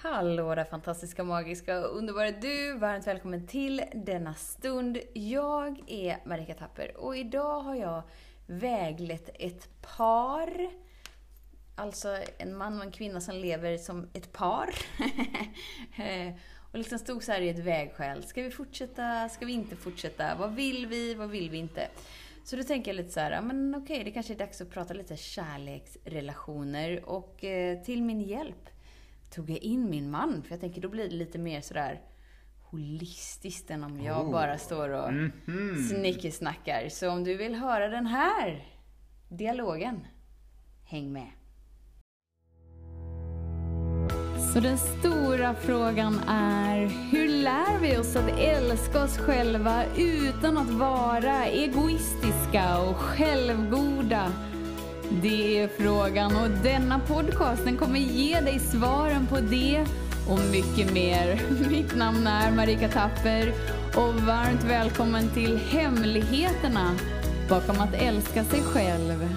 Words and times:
Hallå 0.00 0.54
där 0.54 0.64
fantastiska, 0.64 1.24
magiska 1.24 1.80
och 1.80 1.96
underbara 1.96 2.30
du! 2.30 2.72
Varmt 2.72 3.06
välkommen 3.06 3.46
till 3.46 3.82
denna 3.94 4.34
stund. 4.34 4.98
Jag 5.14 5.82
är 5.86 6.18
Marika 6.24 6.54
Tapper 6.54 6.96
och 6.96 7.16
idag 7.16 7.60
har 7.60 7.74
jag 7.74 8.02
väglett 8.46 9.30
ett 9.34 9.82
par. 9.82 10.70
Alltså 11.74 12.18
en 12.38 12.56
man 12.56 12.78
och 12.78 12.84
en 12.84 12.92
kvinna 12.92 13.20
som 13.20 13.36
lever 13.36 13.78
som 13.78 14.08
ett 14.12 14.32
par. 14.32 14.74
Eh, 16.04 16.34
och 16.72 16.78
liksom 16.78 16.98
stod 16.98 17.22
så 17.22 17.32
här 17.32 17.40
i 17.40 17.48
ett 17.48 17.58
vägskäl. 17.58 18.24
Ska 18.24 18.42
vi 18.42 18.50
fortsätta? 18.50 19.28
Ska 19.28 19.46
vi 19.46 19.52
inte 19.52 19.76
fortsätta? 19.76 20.34
Vad 20.34 20.54
vill 20.54 20.86
vi? 20.86 21.14
Vad 21.14 21.30
vill 21.30 21.50
vi 21.50 21.58
inte? 21.58 21.88
Så 22.44 22.56
då 22.56 22.62
tänker 22.62 22.90
jag 22.90 22.96
lite 22.96 23.10
så 23.10 23.20
här, 23.20 23.42
men 23.42 23.74
okej, 23.74 24.04
det 24.04 24.10
kanske 24.10 24.34
är 24.34 24.38
dags 24.38 24.60
att 24.60 24.70
prata 24.70 24.94
lite 24.94 25.16
kärleksrelationer. 25.16 27.08
Och 27.08 27.44
eh, 27.44 27.82
till 27.82 28.02
min 28.02 28.20
hjälp 28.20 28.68
tog 29.30 29.50
jag 29.50 29.58
in 29.58 29.90
min 29.90 30.10
man, 30.10 30.42
för 30.42 30.50
jag 30.50 30.60
tänker 30.60 30.80
då 30.80 30.88
blir 30.88 31.08
det 31.08 31.14
lite 31.16 31.38
mer 31.38 31.60
sådär 31.60 32.00
holistiskt 32.70 33.70
än 33.70 33.84
om 33.84 34.00
jag 34.00 34.26
Oh. 34.26 34.32
bara 34.32 34.58
står 34.58 34.88
och 34.88 35.12
Mhm. 35.12 35.88
snickesnackar. 35.88 36.88
Så 36.88 37.10
om 37.10 37.24
du 37.24 37.36
vill 37.36 37.54
höra 37.54 37.88
den 37.88 38.06
här 38.06 38.66
dialogen, 39.28 40.06
häng 40.84 41.12
med. 41.12 41.28
Så 44.54 44.60
den 44.60 44.78
stora 44.78 45.54
frågan 45.54 46.20
är, 46.28 46.86
hur 47.12 47.28
lär 47.28 47.78
vi 47.80 47.96
oss 47.98 48.16
att 48.16 48.38
älska 48.38 49.04
oss 49.04 49.18
själva 49.18 49.84
utan 49.96 50.58
att 50.58 50.70
vara 50.70 51.46
egoistiska 51.46 52.78
och 52.80 52.96
självgoda? 52.96 54.32
Det 55.10 55.58
är 55.58 55.68
frågan 55.68 56.36
och 56.36 56.50
denna 56.62 57.00
podcast 57.00 57.64
den 57.64 57.76
kommer 57.76 57.98
ge 57.98 58.40
dig 58.40 58.58
svaren 58.58 59.26
på 59.26 59.40
det 59.40 59.86
och 60.28 60.40
mycket 60.52 60.92
mer. 60.92 61.40
Mitt 61.70 61.96
namn 61.96 62.26
är 62.26 62.52
Marika 62.52 62.88
Tapper 62.88 63.52
och 63.96 64.14
varmt 64.14 64.64
välkommen 64.64 65.30
till 65.34 65.56
Hemligheterna 65.56 66.96
bakom 67.48 67.80
att 67.80 67.94
älska 67.94 68.44
sig 68.44 68.62
själv. 68.62 69.34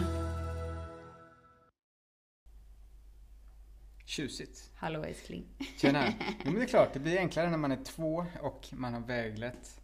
Tjusigt. 4.05 4.69
Hallå 4.75 5.03
älskling. 5.03 5.43
Tjena. 5.77 6.03
Jo, 6.43 6.51
men 6.51 6.55
det 6.55 6.61
är 6.61 6.67
klart, 6.67 6.93
det 6.93 6.99
blir 6.99 7.17
enklare 7.17 7.49
när 7.49 7.57
man 7.57 7.71
är 7.71 7.83
två 7.83 8.25
och 8.41 8.67
man 8.71 8.93
har 8.93 9.01
väglett 9.01 9.81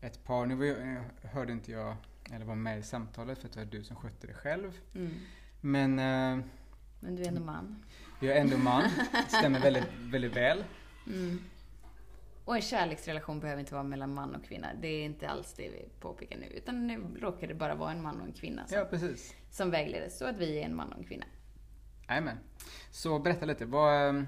ett 0.00 0.24
par. 0.24 0.46
Nu 0.46 0.70
eh, 0.70 1.30
hörde 1.30 1.52
inte 1.52 1.72
jag, 1.72 1.96
eller 2.32 2.44
var 2.44 2.54
med 2.54 2.78
i 2.78 2.82
samtalet 2.82 3.38
för 3.38 3.46
att 3.48 3.52
det 3.54 3.60
var 3.60 3.66
du 3.66 3.84
som 3.84 3.96
skötte 3.96 4.26
det 4.26 4.34
själv. 4.34 4.72
Mm. 4.94 5.12
Men 5.60 5.98
eh, 5.98 6.44
Men 7.00 7.16
du 7.16 7.22
är 7.22 7.28
ändå 7.28 7.40
man. 7.40 7.84
jag 8.20 8.36
är 8.36 8.40
ändå 8.40 8.56
man, 8.58 8.82
stämmer 9.28 9.60
väldigt, 9.60 9.88
väldigt 9.98 10.36
väl. 10.36 10.64
Mm. 11.06 11.38
Och 12.44 12.56
en 12.56 12.62
kärleksrelation 12.62 13.40
behöver 13.40 13.60
inte 13.60 13.74
vara 13.74 13.82
mellan 13.84 14.14
man 14.14 14.34
och 14.34 14.44
kvinna. 14.44 14.66
Det 14.80 14.88
är 14.88 15.04
inte 15.04 15.28
alls 15.28 15.54
det 15.56 15.68
vi 15.68 15.88
påpekar 16.00 16.38
nu. 16.38 16.46
Utan 16.46 16.86
nu 16.86 17.00
råkar 17.20 17.46
det 17.46 17.54
bara 17.54 17.74
vara 17.74 17.92
en 17.92 18.02
man 18.02 18.20
och 18.20 18.26
en 18.26 18.32
kvinna 18.32 18.66
som, 18.66 18.78
Ja, 18.78 18.84
precis. 18.84 19.34
som 19.50 19.70
vägleder. 19.70 20.08
Så 20.08 20.24
att 20.26 20.36
vi 20.36 20.58
är 20.58 20.64
en 20.64 20.74
man 20.76 20.92
och 20.92 20.98
en 20.98 21.04
kvinna. 21.04 21.24
Jajamän. 22.08 22.38
Så 22.90 23.18
berätta 23.18 23.46
lite, 23.46 23.64
vad, 23.64 24.16
eh, 24.16 24.22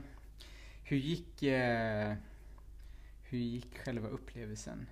hur 0.84 0.96
gick, 0.96 1.42
eh, 1.42 2.14
hur 3.22 3.38
gick 3.38 3.78
själva 3.78 4.08
upplevelsen? 4.08 4.86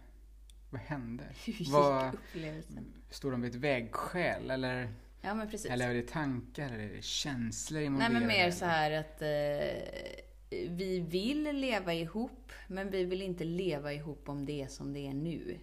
Vad 0.72 0.80
hände? 0.80 1.24
Hur 1.44 1.52
gick 1.52 1.68
Vad- 1.72 2.14
upplevelsen? 2.14 2.92
Står 3.10 3.30
de 3.30 3.40
vid 3.40 3.50
ett 3.54 3.60
vägskäl 3.60 4.50
eller, 4.50 4.94
Ja 5.20 5.34
men 5.34 5.50
precis. 5.50 5.70
eller 5.70 5.90
är 5.90 5.94
det 5.94 6.08
tankar 6.08 6.66
eller 6.66 6.78
är 6.78 6.94
det 6.96 7.04
känslor 7.04 7.78
Nej 7.78 7.86
involverade? 7.86 8.14
men 8.14 8.26
mer 8.28 8.50
så 8.50 8.64
här 8.64 8.90
att 8.90 9.22
eh, 9.22 10.68
vi 10.68 11.00
vill 11.00 11.42
leva 11.56 11.94
ihop, 11.94 12.52
men 12.68 12.90
vi 12.90 13.04
vill 13.04 13.22
inte 13.22 13.44
leva 13.44 13.92
ihop 13.92 14.28
om 14.28 14.46
det 14.46 14.62
är 14.62 14.68
som 14.68 14.92
det 14.92 15.06
är 15.06 15.14
nu. 15.14 15.58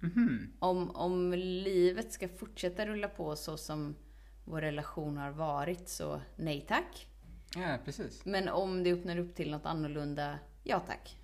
Mhm. 0.00 0.52
Om, 0.58 0.90
om 0.90 1.32
livet 1.34 2.12
ska 2.12 2.28
fortsätta 2.28 2.86
rulla 2.86 3.08
på 3.08 3.36
så 3.36 3.56
som 3.56 3.96
vår 4.44 4.60
relation 4.60 5.16
har 5.16 5.30
varit, 5.30 5.88
så 5.88 6.20
nej 6.36 6.64
tack. 6.68 7.06
Ja, 7.56 7.78
precis. 7.84 8.24
Men 8.24 8.48
om 8.48 8.82
det 8.82 8.92
öppnar 8.92 9.18
upp 9.18 9.34
till 9.34 9.50
något 9.50 9.66
annorlunda, 9.66 10.38
ja 10.64 10.80
tack. 10.86 11.16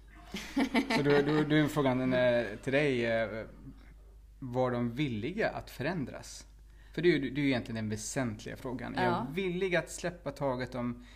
Så 0.97 1.03
då, 1.03 1.11
då, 1.23 1.43
då 1.43 1.57
är 1.57 1.67
frågan 1.69 2.13
eh, 2.13 2.45
till 2.63 2.73
dig, 2.73 3.07
eh, 3.07 3.45
var 4.39 4.71
de 4.71 4.91
villiga 4.95 5.51
att 5.51 5.71
förändras? 5.71 6.47
För 6.95 7.03
det 7.03 7.09
är 7.09 7.13
ju 7.19 7.31
det 7.31 7.41
är 7.41 7.43
ju 7.43 7.49
egentligen 7.49 7.75
den 7.77 7.89
väsentliga 7.89 8.57
frågan. 8.57 8.95
Är 8.95 9.05
Ja. 9.05 9.27
jag 9.29 9.35
villig 9.35 9.77
att 9.77 9.91
släppa 9.91 10.31
taget 10.33 10.75
om 10.75 11.07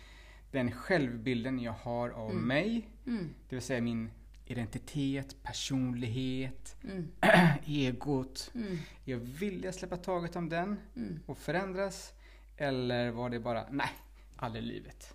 den 0.51 0.71
självbilden 0.71 1.59
jag 1.59 1.71
har 1.71 2.09
av 2.09 2.31
Mm. 2.31 2.43
mig? 2.43 2.87
Mm, 3.07 3.29
Det 3.49 3.55
vill 3.55 3.63
säga 3.63 3.81
min 3.81 4.09
identitet, 4.45 5.35
personlighet, 5.43 6.75
mm, 6.83 7.07
egot. 7.65 8.51
mm, 8.55 8.71
Är 9.05 9.11
jag 9.11 9.17
villig 9.19 9.67
att 9.69 9.75
släppa 9.75 9.97
taget 9.97 10.35
om 10.35 10.49
den 10.49 10.77
mm, 10.95 11.19
och 11.25 11.37
förändras? 11.37 12.13
Eller 12.57 13.11
var 13.11 13.29
det 13.29 13.39
bara, 13.39 13.65
nej, 13.71 13.89
aldrig 14.35 14.63
i 14.63 14.67
livet? 14.67 15.13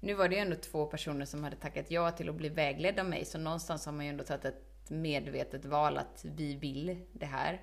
Nu 0.00 0.14
var 0.14 0.28
det 0.28 0.34
ju 0.34 0.40
ändå 0.40 0.56
två 0.56 0.86
personer 0.86 1.24
som 1.24 1.44
hade 1.44 1.56
tackat 1.56 1.90
ja 1.90 2.10
till 2.10 2.28
att 2.28 2.34
bli 2.34 2.48
vägledda 2.48 3.02
av 3.02 3.08
mig, 3.08 3.24
så 3.24 3.38
någonstans 3.38 3.86
har 3.86 3.92
man 3.92 4.04
ju 4.04 4.10
ändå 4.10 4.24
tagit 4.24 4.44
ett 4.44 4.90
medvetet 4.90 5.64
val 5.64 5.98
att 5.98 6.24
vi 6.24 6.56
vill 6.56 7.04
det 7.12 7.26
här. 7.26 7.60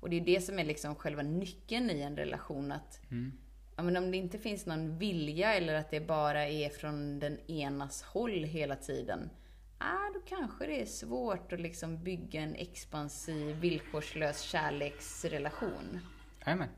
Och 0.00 0.10
det 0.10 0.16
är 0.16 0.20
det 0.20 0.40
som 0.40 0.58
är 0.58 0.64
liksom 0.64 0.94
själva 0.94 1.22
nyckeln 1.22 1.90
i 1.90 2.00
en 2.00 2.16
relation, 2.16 2.72
att 2.72 3.00
Mm. 3.10 3.32
ja, 3.76 3.82
men 3.82 3.96
om 3.96 4.10
det 4.10 4.16
inte 4.16 4.38
finns 4.38 4.66
någon 4.66 4.98
vilja 4.98 5.54
eller 5.54 5.74
att 5.74 5.90
det 5.90 6.00
bara 6.00 6.48
är 6.48 6.68
från 6.68 7.18
den 7.18 7.50
enas 7.50 8.02
håll 8.02 8.44
hela 8.44 8.76
tiden, 8.76 9.30
ah, 9.78 10.10
då 10.14 10.20
kanske 10.36 10.66
det 10.66 10.82
är 10.82 10.86
svårt 10.86 11.52
att 11.52 11.60
liksom 11.60 12.02
bygga 12.04 12.40
en 12.40 12.54
expansiv, 12.54 13.56
villkorslös 13.56 14.40
kärleksrelation. 14.40 15.98
Jajamän. 16.46 16.68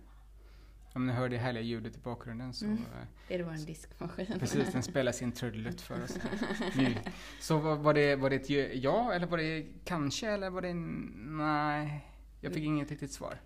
Om 0.96 1.06
ni 1.06 1.12
hör 1.12 1.28
det 1.28 1.36
härliga 1.38 1.62
ljudet 1.62 1.96
i 1.96 1.98
bakgrunden 1.98 2.52
så 2.54 2.64
Mm. 2.64 2.78
eh, 2.78 3.34
Är 3.34 3.38
det 3.38 3.44
vår 3.44 3.66
diskmaskin? 3.66 4.38
Precis, 4.38 4.72
den 4.72 4.82
spelar 4.82 5.12
sin 5.12 5.32
trudelutt 5.32 5.80
för 5.80 6.04
oss. 6.04 6.18
Nu. 6.76 6.94
Så 7.40 7.58
var, 7.58 7.94
det, 7.94 8.16
var 8.16 8.30
det 8.30 8.36
ett 8.36 8.74
ja, 8.82 9.12
eller 9.12 9.26
var 9.26 9.38
det 9.38 9.66
kanske, 9.84 10.30
eller 10.30 10.50
var 10.50 10.62
det 10.62 10.74
nej? 10.74 12.08
Jag 12.40 12.52
fick 12.52 12.64
inget 12.64 12.90
riktigt 12.90 13.12
svar. 13.12 13.40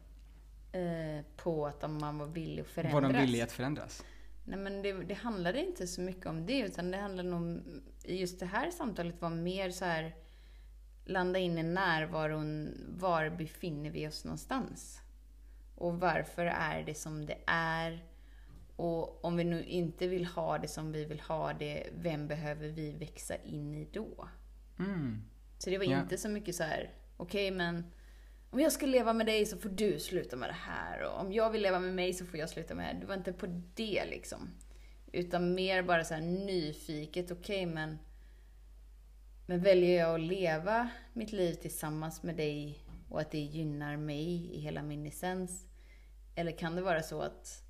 Eh, 0.73 1.25
på 1.37 1.67
att 1.67 1.85
om 1.85 1.99
man 1.99 2.19
var 2.19 2.27
villig 2.27 2.61
att 2.63 2.69
förändras. 2.69 3.03
Var 3.03 3.13
de 3.13 3.21
villiga 3.21 3.45
att 3.45 3.53
förändras? 3.53 4.05
Nej 4.45 4.59
men 4.59 4.83
det, 4.83 4.93
det 4.93 5.15
handlade 5.15 5.65
inte 5.67 5.87
så 5.87 6.01
mycket 6.01 6.27
om 6.27 6.47
det, 6.47 6.59
utan 6.59 6.91
det 6.91 6.97
handlade 6.99 7.29
nog 7.29 7.41
om, 7.41 7.63
just 8.05 8.41
det 8.41 8.47
här 8.47 8.71
samtalet 8.71 9.21
var 9.21 9.31
mer 9.31 9.71
så 9.71 9.85
här 9.85 10.15
landa 11.05 11.39
in 11.39 11.59
i 11.59 11.63
närvaron, 11.63 12.75
var 12.99 13.31
befinner 13.31 13.91
vi 13.91 14.09
oss 14.09 14.25
någonstans? 14.25 15.01
Och 15.79 16.01
varför 16.01 16.47
är 16.47 16.83
det 16.83 16.95
som 16.95 17.27
det 17.27 17.39
är? 17.47 18.05
Och 18.77 19.25
om 19.25 19.37
vi 19.37 19.45
nu 19.45 19.65
inte 19.65 20.07
vill 20.09 20.25
ha 20.27 20.59
det 20.59 20.69
som 20.69 20.93
vi 20.93 21.05
vill 21.05 21.21
ha 21.21 21.53
det, 21.53 21.87
vem 21.95 22.29
behöver 22.29 22.69
vi 22.69 22.93
växa 22.93 23.37
in 23.37 23.75
i 23.75 23.89
då? 23.93 24.29
Mm. 24.79 25.23
Så 25.59 25.71
det 25.71 25.79
var 25.79 25.85
Ja. 25.85 26.01
inte 26.03 26.19
så 26.19 26.29
mycket 26.29 26.55
så 26.55 26.63
här, 26.63 26.91
okej 27.17 27.51
men 27.51 27.85
om 28.51 28.61
jag 28.61 28.73
ska 28.73 28.87
leva 28.87 29.13
med 29.13 29.27
dig 29.27 29.47
så 29.47 29.59
får 29.59 29.69
du 29.69 29.99
sluta 29.99 30.37
med 30.37 30.49
det 30.49 30.57
här. 30.59 31.03
Och 31.03 31.21
om 31.21 31.33
jag 31.33 31.51
vill 31.51 31.63
leva 31.63 31.79
med 31.79 31.95
mig 31.95 32.13
så 32.13 32.27
får 32.27 32.39
jag 32.39 32.49
sluta 32.49 32.75
med 32.75 32.85
det 32.85 32.93
här. 32.93 33.01
Det 33.01 33.07
var 33.07 33.15
inte 33.15 33.33
på 33.33 33.47
det 33.75 34.05
liksom. 34.11 34.51
Utan 35.13 35.55
mer 35.55 35.83
bara 35.83 36.05
så 36.05 36.15
här 36.15 36.21
nyfiket, 36.21 37.31
okej 37.31 37.67
men 37.67 37.99
men 39.47 39.61
väljer 39.61 39.99
jag 39.99 40.15
att 40.15 40.21
leva 40.27 40.89
mitt 41.13 41.33
liv 41.33 41.55
tillsammans 41.55 42.23
med 42.23 42.37
dig 42.37 42.79
och 43.09 43.21
att 43.21 43.31
det 43.31 43.39
gynnar 43.39 43.97
mig 43.97 44.57
i 44.57 44.61
hela 44.61 44.83
min 44.83 45.07
essens? 45.07 45.67
Eller 46.39 46.53
kan 46.53 46.77
det 46.77 46.83
vara 46.83 47.03
så 47.03 47.23
att, 47.23 47.65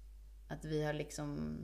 att 0.49 0.65
vi 0.65 0.85
har 0.85 0.93
liksom 0.93 1.59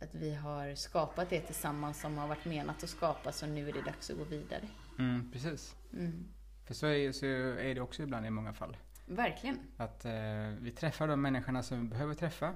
att 0.00 0.14
vi 0.14 0.34
har 0.34 0.74
skapat 0.74 1.30
det 1.30 1.40
tillsammans 1.40 2.00
som 2.00 2.18
har 2.18 2.28
varit 2.28 2.44
menat 2.44 2.84
att 2.84 2.90
skapas 2.90 3.42
och 3.42 3.48
nu 3.48 3.68
är 3.68 3.72
det 3.72 3.82
dags 3.82 4.10
att 4.10 4.16
gå 4.16 4.24
vidare. 4.24 4.68
Mm, 4.98 5.30
precis. 5.32 5.76
Mm. 5.92 6.28
För 6.64 6.74
så 6.74 6.86
är, 6.86 7.12
så 7.12 7.26
är 7.26 7.74
det 7.74 7.80
också 7.80 8.02
ibland 8.02 8.26
i 8.26 8.30
många 8.30 8.52
fall. 8.52 8.76
Verkligen. 9.06 9.58
Att 9.76 10.04
eh, 10.04 10.12
vi 10.60 10.70
träffar 10.70 11.08
de 11.08 11.22
människorna 11.22 11.62
som 11.62 11.80
vi 11.80 11.88
behöver 11.88 12.14
träffa 12.14 12.54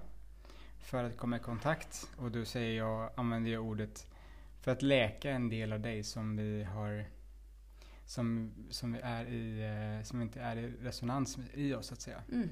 för 0.78 1.04
att 1.04 1.16
komma 1.16 1.36
i 1.36 1.40
kontakt. 1.40 2.10
Och 2.16 2.30
då 2.30 2.44
säger 2.44 2.78
jag, 2.78 3.10
använder 3.16 3.50
jag 3.50 3.64
ordet 3.64 4.06
för 4.60 4.70
att 4.70 4.82
läka 4.82 5.30
en 5.30 5.48
del 5.48 5.72
av 5.72 5.80
dig 5.80 6.04
som 6.04 6.36
vi 6.36 6.64
har 6.64 7.04
som, 8.06 8.52
som 8.70 8.92
vi 8.92 9.00
är 9.02 9.26
i, 9.26 9.62
eh, 9.98 10.04
som 10.04 10.22
inte 10.22 10.40
är 10.40 10.56
i 10.56 10.70
resonans 10.80 11.38
i 11.54 11.74
oss 11.74 11.86
så 11.86 11.94
att 11.94 12.00
säga. 12.00 12.22
Mm. 12.32 12.48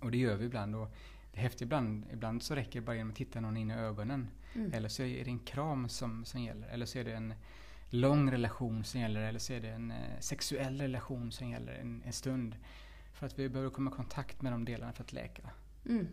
Och 0.00 0.10
det 0.10 0.18
gör 0.18 0.36
vi 0.36 0.44
ibland. 0.44 0.76
Och 0.76 0.88
det 1.32 1.38
är 1.38 1.42
häftigt 1.42 1.62
ibland. 1.62 2.04
Ibland 2.12 2.42
så 2.42 2.54
räcker 2.54 2.80
det 2.80 2.86
bara 2.86 2.96
genom 2.96 3.10
att 3.10 3.16
titta 3.16 3.40
någon 3.40 3.56
in 3.56 3.70
i 3.70 3.74
ögonen. 3.74 4.28
Mm. 4.54 4.72
Eller 4.72 4.88
så 4.88 5.02
är 5.02 5.24
det 5.24 5.30
en 5.30 5.38
kram 5.38 5.88
som, 5.88 6.24
som 6.24 6.42
gäller. 6.42 6.68
Eller 6.68 6.86
så 6.86 6.98
är 6.98 7.04
det 7.04 7.12
en 7.12 7.34
lång 7.90 8.30
relation 8.30 8.84
som 8.84 9.00
gäller. 9.00 9.20
Eller 9.20 9.38
så 9.38 9.52
är 9.52 9.60
det 9.60 9.68
en 9.68 9.90
eh, 9.90 10.20
sexuell 10.20 10.80
relation 10.80 11.32
som 11.32 11.48
gäller 11.48 11.72
en, 11.72 12.02
en 12.06 12.12
stund. 12.12 12.56
För 13.12 13.26
att 13.26 13.38
vi 13.38 13.48
behöver 13.48 13.70
komma 13.70 13.90
i 13.90 13.94
kontakt 13.94 14.42
med 14.42 14.52
de 14.52 14.64
delarna 14.64 14.92
för 14.92 15.02
att 15.02 15.12
läka. 15.12 15.50
Mm. 15.88 16.06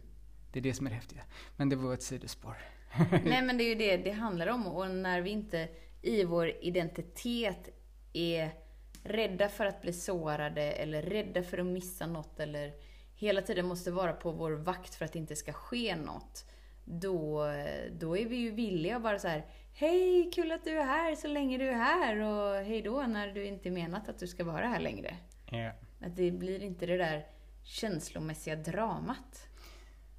Det 0.51 0.59
är 0.59 0.63
det 0.63 0.73
som 0.73 0.85
är 0.85 0.89
det 0.89 0.95
häftiga. 0.95 1.21
Men 1.57 1.69
det 1.69 1.75
var 1.75 1.93
ett 1.93 2.03
sidospår. 2.03 2.57
Nej 3.11 3.41
men 3.41 3.57
det 3.57 3.63
är 3.63 3.69
ju 3.69 3.75
det 3.75 3.97
det 3.97 4.11
handlar 4.11 4.47
om. 4.47 4.67
Och 4.67 4.91
när 4.91 5.21
vi 5.21 5.29
inte 5.29 5.69
i 6.01 6.23
vår 6.23 6.51
identitet 6.61 7.69
är 8.13 8.51
rädda 9.03 9.49
för 9.49 9.65
att 9.65 9.81
bli 9.81 9.93
sårade 9.93 10.61
eller 10.61 11.01
rädda 11.01 11.43
för 11.43 11.57
att 11.57 11.65
missa 11.65 12.07
något 12.07 12.39
eller 12.39 12.73
hela 13.15 13.41
tiden 13.41 13.65
måste 13.65 13.91
vara 13.91 14.13
på 14.13 14.31
vår 14.31 14.51
vakt 14.51 14.95
för 14.95 15.05
att 15.05 15.13
det 15.13 15.19
inte 15.19 15.35
ska 15.35 15.53
ske 15.53 15.95
något. 15.95 16.45
Då, 16.85 17.45
då 17.91 18.17
är 18.17 18.25
vi 18.25 18.35
ju 18.35 18.51
villiga 18.51 18.95
att 18.95 19.03
bara 19.03 19.19
så 19.19 19.27
här 19.27 19.45
Hej, 19.77 20.31
kul 20.33 20.51
att 20.51 20.63
du 20.63 20.71
är 20.71 20.85
här 20.85 21.15
så 21.15 21.27
länge 21.27 21.57
du 21.57 21.69
är 21.69 21.77
här 21.77 22.17
och 22.19 22.65
hej 22.65 22.81
då 22.81 23.01
när 23.01 23.27
du 23.27 23.45
inte 23.45 23.71
menat 23.71 24.09
att 24.09 24.19
du 24.19 24.27
ska 24.27 24.43
vara 24.43 24.67
här 24.67 24.79
längre. 24.79 25.17
Ja. 25.49 25.71
Att 26.01 26.15
det 26.15 26.31
blir 26.31 26.63
inte 26.63 26.85
det 26.85 26.97
där 26.97 27.25
känslomässiga 27.63 28.55
dramat. 28.55 29.47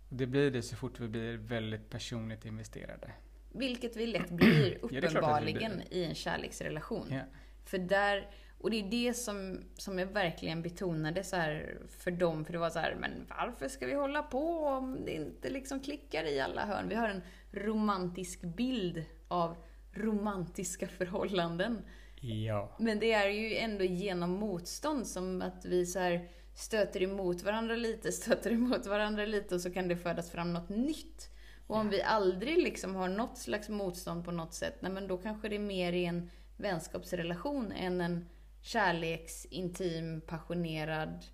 Det 0.09 0.27
blir 0.27 0.51
det 0.51 0.63
så 0.63 0.77
fort 0.77 1.01
vi 1.01 1.09
blir 1.09 1.37
väldigt 1.37 1.91
personligt 1.91 2.45
investerade. 2.45 3.11
Vilket 3.53 3.97
vi 3.97 4.07
lätt 4.07 4.31
blir 4.31 4.79
Ja, 4.91 5.01
uppenbarligen 5.01 5.77
blir. 5.77 5.95
i 5.95 6.05
en 6.05 6.15
kärleksrelation. 6.15 7.09
Ja. 7.11 7.21
För 7.65 7.79
där, 7.79 8.31
och 8.59 8.71
det 8.71 8.77
är 8.77 8.91
det 8.91 9.15
som, 9.15 9.61
som 9.77 9.99
jag 9.99 10.07
verkligen 10.07 10.63
betonade 10.63 11.25
så 11.25 11.37
här 11.37 11.79
för 11.99 12.11
dem, 12.11 12.45
för 12.45 12.53
det 12.53 12.59
var 12.59 12.71
så 12.71 12.79
här, 12.79 12.97
men 13.01 13.27
varför 13.29 13.69
ska 13.69 13.87
vi 13.87 13.95
hålla 13.95 14.23
på 14.23 14.67
om 14.67 15.05
det 15.05 15.13
inte 15.13 15.51
liksom 15.51 15.81
klickar 15.81 16.25
i 16.25 16.41
alla 16.41 16.67
hörn? 16.67 16.89
Vi 16.89 16.95
har 16.95 17.09
en 17.09 17.23
romantisk 17.51 18.43
bild 18.43 19.05
av 19.29 19.57
romantiska 19.93 20.89
förhållanden. 20.89 21.83
Ja. 22.21 22.77
Men 22.79 22.99
det 22.99 23.13
är 23.13 23.29
ju 23.29 23.57
ändå 23.57 23.85
genom 23.85 24.31
motstånd 24.31 25.07
som 25.07 25.43
att 25.43 25.65
vi 25.65 25.87
så 25.87 25.99
här 25.99 26.29
stöter 26.55 27.03
emot 27.03 27.43
varandra 27.43 27.77
lite, 27.77 28.13
stöter 28.23 28.53
emot 28.53 28.87
varandra 28.87 29.27
lite 29.27 29.55
och 29.55 29.61
så 29.61 29.71
kan 29.71 29.89
det 29.89 29.97
födas 29.97 30.31
fram 30.31 30.53
något 30.53 30.69
nytt. 30.69 31.31
Och 31.67 31.77
om 31.77 31.89
vi 31.89 32.03
aldrig 32.03 32.59
liksom 32.59 32.95
har 32.95 33.09
något 33.09 33.39
slags 33.39 33.69
motstånd 33.69 34.25
på 34.25 34.31
något 34.31 34.55
sätt, 34.55 34.75
nej 34.81 34.93
men 34.93 35.09
då 35.09 35.17
kanske 35.17 35.49
det 35.49 35.57
är 35.57 35.61
mer 35.61 35.93
i 35.93 36.05
en 36.05 36.31
vänskapsrelation 36.57 37.73
än 37.73 38.01
en 38.01 38.29
kärleks, 38.67 39.47
intim, 39.47 40.21
passionerad 40.21 41.27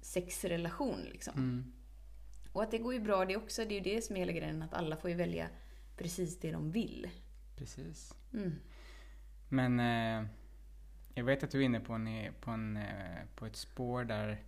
sexrelation 0.00 1.00
liksom. 1.10 1.34
Mm. 1.34 1.72
Och 2.52 2.62
att 2.62 2.70
det 2.70 2.78
går 2.78 2.94
ju 2.94 3.00
bra 3.00 3.24
det 3.24 3.36
också, 3.36 3.64
det 3.64 3.74
är 3.74 3.84
ju 3.84 3.94
det 3.94 4.02
som 4.02 4.16
är 4.16 4.20
hela 4.20 4.32
grejen, 4.32 4.62
att 4.62 4.74
alla 4.74 4.96
får 4.96 5.10
ju 5.10 5.16
välja 5.16 5.48
precis 5.96 6.40
det 6.40 6.52
de 6.52 6.70
vill. 6.70 7.10
Precis. 7.56 8.14
Mm. 8.32 8.52
Men 9.48 9.80
eh, 9.80 10.28
jag 11.14 11.24
vet 11.24 11.42
att 11.42 11.50
du 11.50 11.60
är 11.60 11.64
inne 11.64 11.80
på, 11.80 11.92
en, 11.92 12.34
på, 12.40 12.50
en, 12.50 12.76
eh, 12.76 13.26
på 13.34 13.46
ett 13.46 13.56
spår 13.56 14.04
där, 14.04 14.42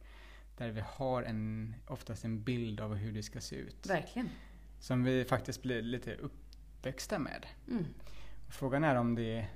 där 0.57 0.71
vi 0.71 0.81
har 0.81 1.23
en, 1.23 1.75
oftast 1.87 2.25
en 2.25 2.43
bild 2.43 2.81
av 2.81 2.95
hur 2.95 3.13
det 3.13 3.23
ska 3.23 3.41
se 3.41 3.57
ut. 3.57 3.87
Verkligen. 3.87 4.31
Som 4.79 5.05
vi 5.05 5.25
faktiskt 5.25 5.63
blir 5.63 5.83
lite 5.83 6.15
uppväxta 6.15 7.19
med. 7.19 7.47
Mm. 7.71 7.85
Frågan 8.49 8.85
är 8.85 8.95
om 8.95 9.15
det 9.15 9.49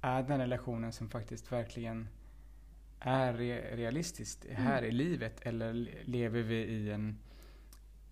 är 0.00 0.22
den 0.22 0.38
relationen 0.38 0.92
som 0.92 1.08
faktiskt 1.08 1.52
verkligen 1.52 2.08
är 3.00 3.32
re- 3.32 3.76
realistiskt 3.76 4.46
här 4.50 4.82
i 4.82 4.90
livet 4.92 5.40
eller 5.40 5.72
le- 5.72 6.02
lever 6.04 6.42
vi 6.42 6.54
i 6.56 6.90
en, 6.90 7.18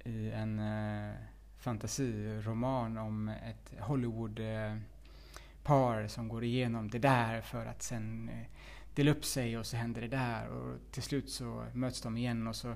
i 0.05 0.31
en 0.31 0.59
eh, 0.59 1.15
fantasiroman 1.59 2.99
om 2.99 3.29
ett 3.29 3.75
Hollywood-par 3.81 6.09
som 6.09 6.29
går 6.29 6.45
igenom 6.45 6.91
det 6.91 6.99
där 6.99 7.41
för 7.41 7.67
att 7.67 7.83
sen 7.83 8.29
eh, 8.29 8.47
dela 8.95 9.11
upp 9.11 9.25
sig 9.25 9.59
och 9.59 9.67
så 9.67 9.77
händer 9.77 10.01
det 10.01 10.09
där 10.09 10.49
och 10.49 10.79
till 10.91 11.03
slut 11.03 11.31
så 11.31 11.67
möts 11.73 12.01
de 12.03 12.17
igen 12.17 12.47
och 12.47 12.57
så 12.57 12.75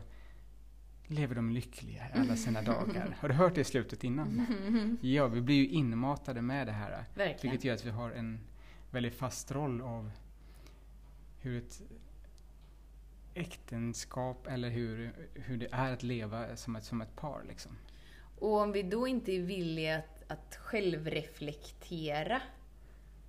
lever 1.06 1.34
de 1.34 1.50
lyckliga 1.50 2.06
alla 2.14 2.36
sina 2.36 2.62
dagar. 2.62 3.16
Har 3.20 3.28
du 3.28 3.34
hört 3.34 3.54
det 3.54 3.60
i 3.60 3.64
slutet 3.64 4.04
innan? 4.04 4.46
Ja, 5.00 5.26
vi 5.26 5.40
blir 5.40 5.56
ju 5.56 5.68
inmatade 5.68 6.42
med 6.42 6.66
det 6.66 6.72
här. 6.72 7.04
Verkligen. 7.14 7.50
Vilket 7.50 7.64
gör 7.64 7.74
att 7.74 7.84
vi 7.86 7.90
har 7.90 8.10
en 8.10 8.40
väldigt 8.90 9.14
fast 9.14 9.52
roll 9.52 9.80
av 9.80 10.10
hur 11.38 11.58
ett 11.58 11.82
äktenskap 13.34 14.46
eller 14.46 14.70
hur, 14.70 15.12
hur 15.34 15.56
det 15.56 15.68
är 15.72 15.92
att 15.92 16.02
leva 16.02 16.56
som 16.56 16.76
ett, 16.76 16.84
som 16.84 17.00
ett 17.00 17.16
par. 17.16 17.44
Liksom. 17.48 17.72
Och 18.38 18.56
om 18.56 18.72
vi 18.72 18.82
då 18.82 19.06
inte 19.06 19.32
är 19.32 19.40
villiga 19.40 19.98
att, 19.98 20.30
att 20.30 20.56
självreflektera. 20.56 22.42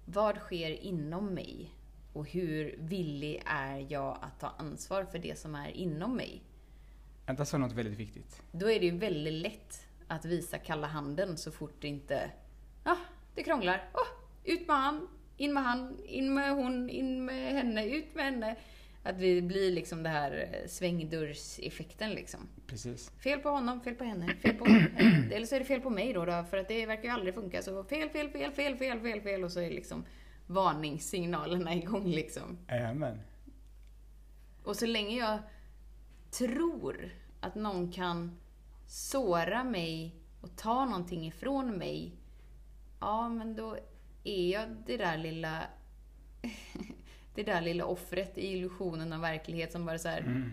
Vad 0.05 0.37
sker 0.37 0.69
inom 0.69 1.33
mig? 1.33 1.75
Och 2.13 2.27
hur 2.27 2.75
villig 2.79 3.43
är 3.45 3.85
jag 3.89 4.17
att 4.21 4.39
ta 4.39 4.47
ansvar 4.47 5.05
för 5.05 5.19
det 5.19 5.39
som 5.39 5.55
är 5.55 5.69
inom 5.69 6.15
mig? 6.15 6.43
Vänta, 7.25 7.45
sa 7.45 7.57
något 7.57 7.71
väldigt 7.71 7.99
viktigt. 7.99 8.41
Då 8.51 8.71
är 8.71 8.79
det 8.79 8.85
ju 8.85 8.97
väldigt 8.97 9.33
lätt 9.33 9.87
att 10.07 10.25
visa 10.25 10.57
kalla 10.57 10.87
handen 10.87 11.37
så 11.37 11.51
fort 11.51 11.75
det 11.79 11.87
inte... 11.87 12.31
Ja, 12.83 12.91
ah, 12.91 12.97
det 13.35 13.43
krånglar. 13.43 13.89
Oh, 13.93 14.07
ut 14.43 14.67
med 14.67 14.77
han, 14.77 15.07
in 15.41 15.53
med 15.53 15.63
han, 15.63 15.99
in 16.05 16.33
med 16.33 16.55
hon, 16.55 16.89
in 16.89 17.25
med 17.25 17.53
henne, 17.53 17.85
ut 17.85 18.15
med 18.15 18.25
henne. 18.25 18.55
Att 19.03 19.17
vi 19.17 19.41
blir 19.41 19.71
liksom 19.71 20.03
det 20.03 20.09
här 20.09 20.49
eh, 20.53 20.67
svängdörrseffekten 20.67 22.11
liksom. 22.11 22.39
Precis. 22.67 23.09
Fel 23.09 23.39
på 23.39 23.49
honom, 23.49 23.81
fel 23.81 23.95
på 23.95 24.03
henne, 24.03 24.35
fel 24.35 24.55
på 24.55 24.65
honom. 24.65 24.85
Eller 25.31 25.45
så 25.45 25.55
är 25.55 25.59
det 25.59 25.65
fel 25.65 25.81
på 25.81 25.89
mig 25.89 26.13
då, 26.13 26.25
då 26.25 26.43
för 26.49 26.57
att 26.57 26.67
det 26.67 26.85
verkar 26.85 27.03
ju 27.03 27.09
aldrig 27.09 27.33
funka. 27.33 27.61
Så 27.61 27.83
fel, 27.83 28.09
fel, 28.09 28.29
fel, 28.29 28.51
fel, 28.51 28.77
fel, 28.77 28.99
fel, 28.99 29.21
fel 29.21 29.43
och 29.43 29.51
så 29.51 29.59
är 29.59 29.69
liksom 29.69 30.05
varningssignalerna 30.47 31.75
igång 31.75 32.07
liksom. 32.07 32.57
Amen. 32.67 33.19
Och 34.63 34.75
så 34.75 34.85
länge 34.85 35.17
jag 35.17 35.39
tror 36.31 37.09
att 37.39 37.55
någon 37.55 37.91
kan 37.91 38.39
såra 38.87 39.63
mig 39.63 40.15
och 40.41 40.55
ta 40.55 40.85
någonting 40.85 41.27
ifrån 41.27 41.77
mig, 41.77 42.15
ja 42.99 43.29
men 43.29 43.55
då 43.55 43.77
är 44.23 44.51
jag 44.51 44.69
det 44.85 44.97
där 44.97 45.17
lilla 45.17 45.63
det 47.35 47.43
där 47.43 47.61
lilla 47.61 47.85
offret 47.85 48.37
i 48.37 48.47
illusionen 48.47 49.13
av 49.13 49.21
verklighet 49.21 49.71
som 49.71 49.85
bara 49.85 49.99
så 49.99 50.07
här. 50.07 50.21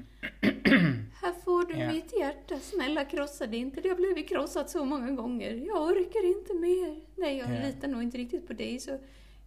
Här 1.22 1.32
får 1.44 1.64
du 1.72 1.78
Ja. 1.78 1.92
mitt 1.92 2.18
hjärta, 2.18 2.58
snälla 2.60 3.04
krossa 3.04 3.46
det 3.46 3.56
inte. 3.56 3.80
Det 3.80 3.88
har 3.88 3.96
blivit 3.96 4.28
krossat 4.28 4.70
så 4.70 4.84
många 4.84 5.10
gånger. 5.10 5.54
Jag 5.54 5.82
orkar 5.82 6.38
inte 6.38 6.54
mer. 6.54 7.00
Nej, 7.16 7.36
jag 7.38 7.54
Ja. 7.54 7.66
litar 7.66 7.88
nog 7.88 8.02
inte 8.02 8.18
riktigt 8.18 8.46
på 8.46 8.52
dig 8.52 8.80
så 8.80 8.98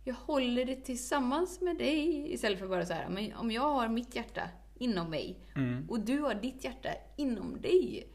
jag 0.03 0.13
håller 0.15 0.65
det 0.65 0.75
tillsammans 0.75 1.61
med 1.61 1.77
dig. 1.77 2.33
Istället 2.33 2.59
för 2.59 2.67
bara 2.67 2.85
så 2.85 2.93
här, 2.93 3.09
men 3.09 3.33
om 3.33 3.51
jag 3.51 3.61
har 3.73 3.87
mitt 3.87 4.15
hjärta 4.15 4.49
inom 4.79 5.09
mig 5.09 5.39
Mm. 5.55 5.89
och 5.89 5.99
du 5.99 6.19
har 6.19 6.33
ditt 6.33 6.63
hjärta 6.63 6.89
inom 7.17 7.61
dig 7.61 8.07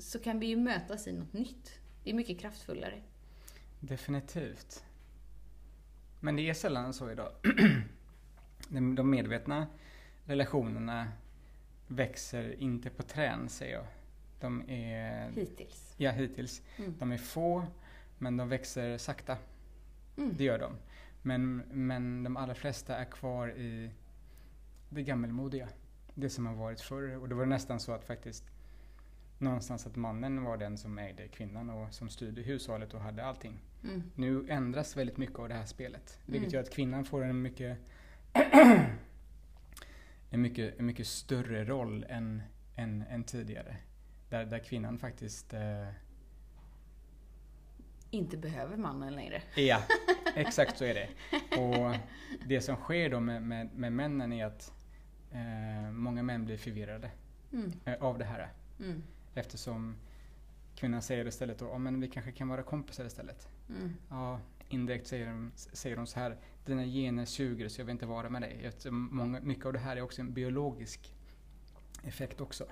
så 0.00 0.18
kan 0.18 0.38
vi 0.40 0.46
ju 0.46 0.56
mötas 0.56 1.06
i 1.06 1.12
något 1.12 1.32
nytt. 1.32 1.70
Det 2.04 2.10
är 2.10 2.14
mycket 2.14 2.40
kraftfullare. 2.40 3.02
Definitivt. 3.80 4.84
Men 6.20 6.36
det 6.36 6.42
är 6.50 6.54
sällan 6.54 6.92
så 6.92 7.10
idag. 7.10 7.32
De 8.68 9.10
medvetna 9.10 9.66
relationerna 10.24 11.08
växer 11.86 12.60
inte 12.62 12.90
på 12.90 13.02
trän, 13.02 13.48
säger 13.48 13.74
jag. 13.74 13.86
De 14.40 14.70
är, 14.70 15.30
Hittills. 15.30 15.94
ja 15.96 16.10
hittills, 16.10 16.62
Mm. 16.78 16.94
de 16.98 17.12
är 17.12 17.18
få, 17.18 17.66
men 18.18 18.36
de 18.36 18.48
växer 18.48 18.98
sakta. 18.98 19.36
Mm. 20.16 20.34
Det 20.36 20.44
gör 20.44 20.58
de. 20.58 20.72
Men, 21.22 21.56
men 21.72 22.22
de 22.22 22.36
allra 22.36 22.54
flesta 22.54 22.96
är 22.96 23.04
kvar 23.04 23.48
i 23.48 23.90
det 24.88 25.02
gammelmodiga. 25.02 25.68
Det 26.14 26.30
som 26.30 26.46
har 26.46 26.54
varit 26.54 26.80
förr. 26.80 27.16
Och 27.16 27.28
det 27.28 27.34
var 27.34 27.46
nästan 27.46 27.80
så 27.80 27.92
att 27.92 28.04
faktiskt 28.04 28.44
någonstans 29.38 29.86
att 29.86 29.96
mannen 29.96 30.44
var 30.44 30.56
den 30.56 30.78
som 30.78 30.98
ägde 30.98 31.28
kvinnan 31.28 31.70
och 31.70 31.94
som 31.94 32.08
styrde 32.08 32.42
hushållet 32.42 32.94
och 32.94 33.00
hade 33.00 33.24
allting. 33.24 33.58
Mm. 33.84 34.02
Nu 34.14 34.46
ändras 34.48 34.96
väldigt 34.96 35.16
mycket 35.16 35.38
av 35.38 35.48
det 35.48 35.54
här 35.54 35.66
spelet. 35.66 36.18
Vilket 36.26 36.42
Mm. 36.48 36.54
gör 36.54 36.60
att 36.62 36.70
kvinnan 36.74 37.04
får 37.04 37.24
en 37.24 37.42
mycket 37.42 37.78
en 40.30 40.42
mycket, 40.42 40.78
en 40.78 40.86
mycket 40.86 41.06
större 41.06 41.64
roll 41.64 42.06
än, 42.08 42.42
än, 42.76 43.02
än 43.10 43.24
tidigare. 43.24 43.76
Där, 44.30 44.44
där 44.44 44.58
kvinnan 44.58 44.98
faktiskt 44.98 45.52
eh, 45.54 45.88
Inte 48.10 48.36
behöver 48.36 48.76
mannen 48.76 49.14
längre. 49.14 49.42
Ja, 49.56 49.82
exakt 50.36 50.78
så 50.78 50.84
är 50.84 50.94
det. 50.94 51.08
Och 51.60 51.96
det 52.46 52.60
som 52.60 52.76
sker 52.76 53.10
då 53.10 53.20
med, 53.20 53.42
med, 53.42 53.68
med 53.74 53.92
männen 53.92 54.32
är 54.32 54.46
att 54.46 54.72
eh, 55.32 55.90
många 55.92 56.22
män 56.22 56.44
blir 56.44 56.56
förvirrade 56.56 57.10
Mm. 57.52 57.72
eh, 57.84 57.94
av 58.02 58.18
det 58.18 58.24
här. 58.24 58.48
Mm. 58.80 59.02
Eftersom 59.38 59.96
kvinnan 60.74 61.02
säger 61.02 61.26
istället 61.26 61.58
då, 61.58 61.66
ja 61.66 61.78
men 61.78 62.00
vi 62.00 62.08
kanske 62.08 62.32
kan 62.32 62.48
vara 62.48 62.62
kompisar 62.62 63.04
istället. 63.04 63.48
Mm. 63.68 63.94
Ja, 64.10 64.40
indirekt 64.68 65.06
säger 65.06 65.26
de, 65.26 65.52
säger 65.54 65.96
de 65.96 66.06
så 66.06 66.20
här, 66.20 66.36
dina 66.64 66.84
gener 66.84 67.24
suger 67.24 67.68
så 67.68 67.80
jag 67.80 67.86
vill 67.86 67.92
inte 67.92 68.06
vara 68.06 68.30
med 68.30 68.42
dig. 68.42 68.72
Många, 68.90 69.40
mycket 69.40 69.66
av 69.66 69.72
det 69.72 69.78
här 69.78 69.96
är 69.96 70.02
också 70.02 70.20
en 70.20 70.32
biologisk 70.32 71.14
effekt 72.02 72.40
också. 72.40 72.64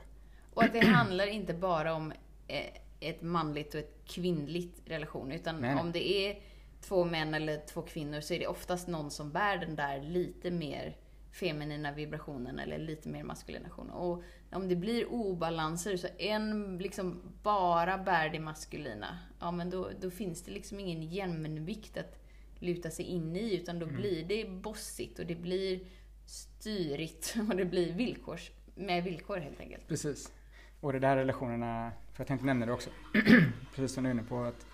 Och 0.54 0.64
att 0.64 0.72
det 0.72 0.86
handlar 0.86 1.26
inte 1.26 1.54
bara 1.54 1.94
om 1.94 2.12
eh, 2.46 2.66
ett 3.00 3.22
manligt 3.22 3.74
och 3.74 3.80
ett 3.80 4.04
kvinnligt 4.04 4.82
relation. 4.84 5.32
Utan 5.32 5.60
nej. 5.60 5.74
om 5.74 5.92
det 5.92 6.08
är 6.08 6.40
två 6.80 7.04
män 7.04 7.34
eller 7.34 7.66
två 7.66 7.82
kvinnor 7.82 8.20
så 8.20 8.34
är 8.34 8.38
det 8.38 8.46
oftast 8.46 8.88
någon 8.88 9.10
som 9.10 9.32
bär 9.32 9.56
den 9.56 9.76
där 9.76 10.00
lite 10.00 10.50
mer 10.50 10.96
feminina 11.40 11.92
vibrationen 11.92 12.58
eller 12.58 12.78
lite 12.78 13.08
mer 13.08 13.22
maskulination. 13.24 13.90
Och 13.90 14.22
om 14.52 14.68
det 14.68 14.76
blir 14.76 15.12
obalanser 15.12 15.96
så 15.96 16.08
en 16.18 16.78
liksom 16.78 17.22
bara 17.42 17.98
bär 17.98 18.28
det 18.28 18.40
maskulina, 18.40 19.18
ja 19.40 19.50
men 19.50 19.70
då, 19.70 19.90
då 20.00 20.10
finns 20.10 20.42
det 20.42 20.50
liksom 20.50 20.80
ingen 20.80 21.02
jämnvikt 21.02 21.96
att 21.96 22.18
luta 22.58 22.90
sig 22.90 23.04
in 23.04 23.36
i, 23.36 23.54
utan 23.56 23.78
då 23.78 23.86
Mm. 23.86 23.96
blir 24.00 24.24
det 24.24 24.50
bossigt 24.50 25.18
och 25.18 25.26
det 25.26 25.34
blir 25.34 25.80
styrigt 26.26 27.34
och 27.50 27.56
det 27.56 27.64
blir 27.64 27.92
villkors, 27.92 28.50
med 28.74 29.04
villkor 29.04 29.36
helt 29.36 29.60
enkelt. 29.60 29.88
Precis. 29.88 30.32
Och 30.80 30.92
det 30.92 30.98
där 30.98 31.16
relationerna, 31.16 31.92
för 32.12 32.20
jag 32.20 32.26
tänkte 32.28 32.46
nämna 32.46 32.66
det 32.66 32.72
också, 32.72 32.90
precis 33.74 33.94
som 33.94 34.04
du 34.04 34.10
är 34.10 34.14
inne 34.14 34.22
på, 34.22 34.42
att 34.42 34.66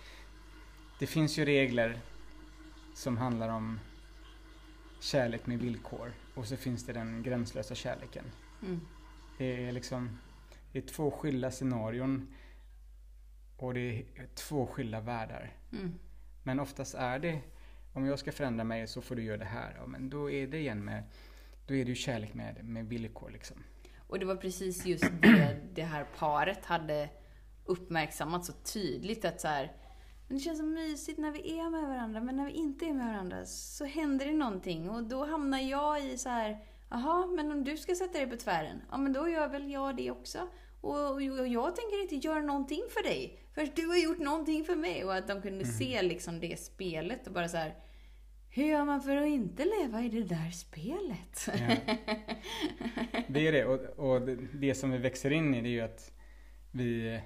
det 0.98 1.06
finns 1.06 1.38
ju 1.38 1.44
regler 1.44 1.98
som 2.94 3.16
handlar 3.16 3.48
om 3.48 3.80
kärlek 5.00 5.46
med 5.46 5.58
villkor 5.58 6.12
och 6.34 6.46
så 6.46 6.56
finns 6.56 6.86
det 6.86 6.92
den 6.92 7.22
gränslösa 7.22 7.74
kärleken. 7.74 8.24
Mm. 8.62 8.80
Det 9.38 9.66
är 9.66 9.72
liksom, 9.72 10.18
det 10.72 10.78
är 10.78 10.82
två 10.82 11.10
skilda 11.10 11.50
scenarion 11.50 12.34
och 13.56 13.74
det 13.74 13.98
är 13.98 14.04
två 14.34 14.66
skilda 14.66 15.00
världar. 15.00 15.52
Mm. 15.72 15.94
Men 16.42 16.60
oftast 16.60 16.94
är 16.94 17.18
det, 17.18 17.40
om 17.92 18.06
jag 18.06 18.18
ska 18.18 18.32
förändra 18.32 18.64
mig 18.64 18.86
så 18.86 19.02
får 19.02 19.16
du 19.16 19.22
göra 19.22 19.36
det 19.36 19.44
här. 19.44 19.74
Ja, 19.76 19.86
men 19.86 20.10
då 20.10 20.30
är 20.30 20.46
det 20.46 20.58
igen 20.58 20.84
med, 20.84 21.04
då 21.66 21.74
är 21.74 21.84
det 21.84 21.88
ju 21.88 21.94
kärlek 21.94 22.34
med, 22.34 22.64
med 22.64 22.88
villkor 22.88 23.30
liksom. 23.30 23.56
Och 24.06 24.18
det 24.18 24.26
var 24.26 24.36
precis 24.36 24.86
just 24.86 25.04
det 25.22 25.56
det 25.74 25.82
här 25.82 26.06
paret 26.18 26.64
hade 26.64 27.08
uppmärksammat 27.64 28.44
så 28.44 28.52
tydligt 28.52 29.24
att 29.24 29.40
så 29.40 29.48
här, 29.48 29.72
men 30.32 30.38
det 30.38 30.44
känns 30.44 30.58
så 30.58 30.64
mysigt 30.64 31.18
när 31.18 31.30
vi 31.30 31.58
är 31.58 31.70
med 31.70 31.88
varandra, 31.88 32.20
men 32.20 32.36
när 32.36 32.46
vi 32.46 32.52
inte 32.52 32.84
är 32.84 32.92
med 32.92 33.06
varandra 33.06 33.44
så 33.44 33.84
händer 33.84 34.26
det 34.26 34.32
någonting 34.32 34.90
och 34.90 35.02
då 35.02 35.24
hamnar 35.24 35.58
jag 35.58 36.04
i 36.04 36.18
så 36.18 36.28
här, 36.28 36.58
jaha, 36.90 37.26
men 37.26 37.52
om 37.52 37.64
du 37.64 37.76
ska 37.76 37.94
sätta 37.94 38.18
dig 38.18 38.26
på 38.26 38.36
tvären, 38.36 38.82
ja 38.90 38.96
men 38.96 39.12
då 39.12 39.28
gör 39.28 39.48
väl 39.48 39.70
jag 39.70 39.96
det 39.96 40.10
också. 40.10 40.38
Och, 40.80 41.14
och 41.14 41.48
jag 41.48 41.76
tänker 41.76 42.02
inte 42.02 42.28
göra 42.28 42.42
någonting 42.42 42.82
för 42.90 43.02
dig, 43.02 43.38
för 43.54 43.68
du 43.74 43.86
har 43.86 43.96
gjort 43.96 44.18
någonting 44.18 44.64
för 44.64 44.76
mig. 44.76 45.04
Och 45.04 45.14
att 45.14 45.28
de 45.28 45.42
kunde 45.42 45.64
se 45.64 46.02
liksom 46.02 46.40
det 46.40 46.60
spelet 46.60 47.26
och 47.26 47.32
bara 47.32 47.48
så 47.48 47.56
här, 47.56 47.74
hur 48.50 48.64
gör 48.64 48.84
man 48.84 49.00
för 49.02 49.16
att 49.16 49.28
inte 49.28 49.64
leva 49.64 50.02
i 50.02 50.08
det 50.08 50.22
där 50.22 50.50
spelet? 50.50 51.46
Ja. 51.46 51.76
Det 53.28 53.48
är 53.48 53.52
det. 53.52 53.64
Och, 53.64 54.12
och 54.12 54.22
det, 54.22 54.36
det 54.52 54.74
som 54.74 54.90
vi 54.90 54.98
växer 54.98 55.30
in 55.30 55.54
i 55.54 55.60
det 55.60 55.68
är 55.68 55.70
ju 55.70 55.80
att 55.80 56.12
vi, 56.70 57.20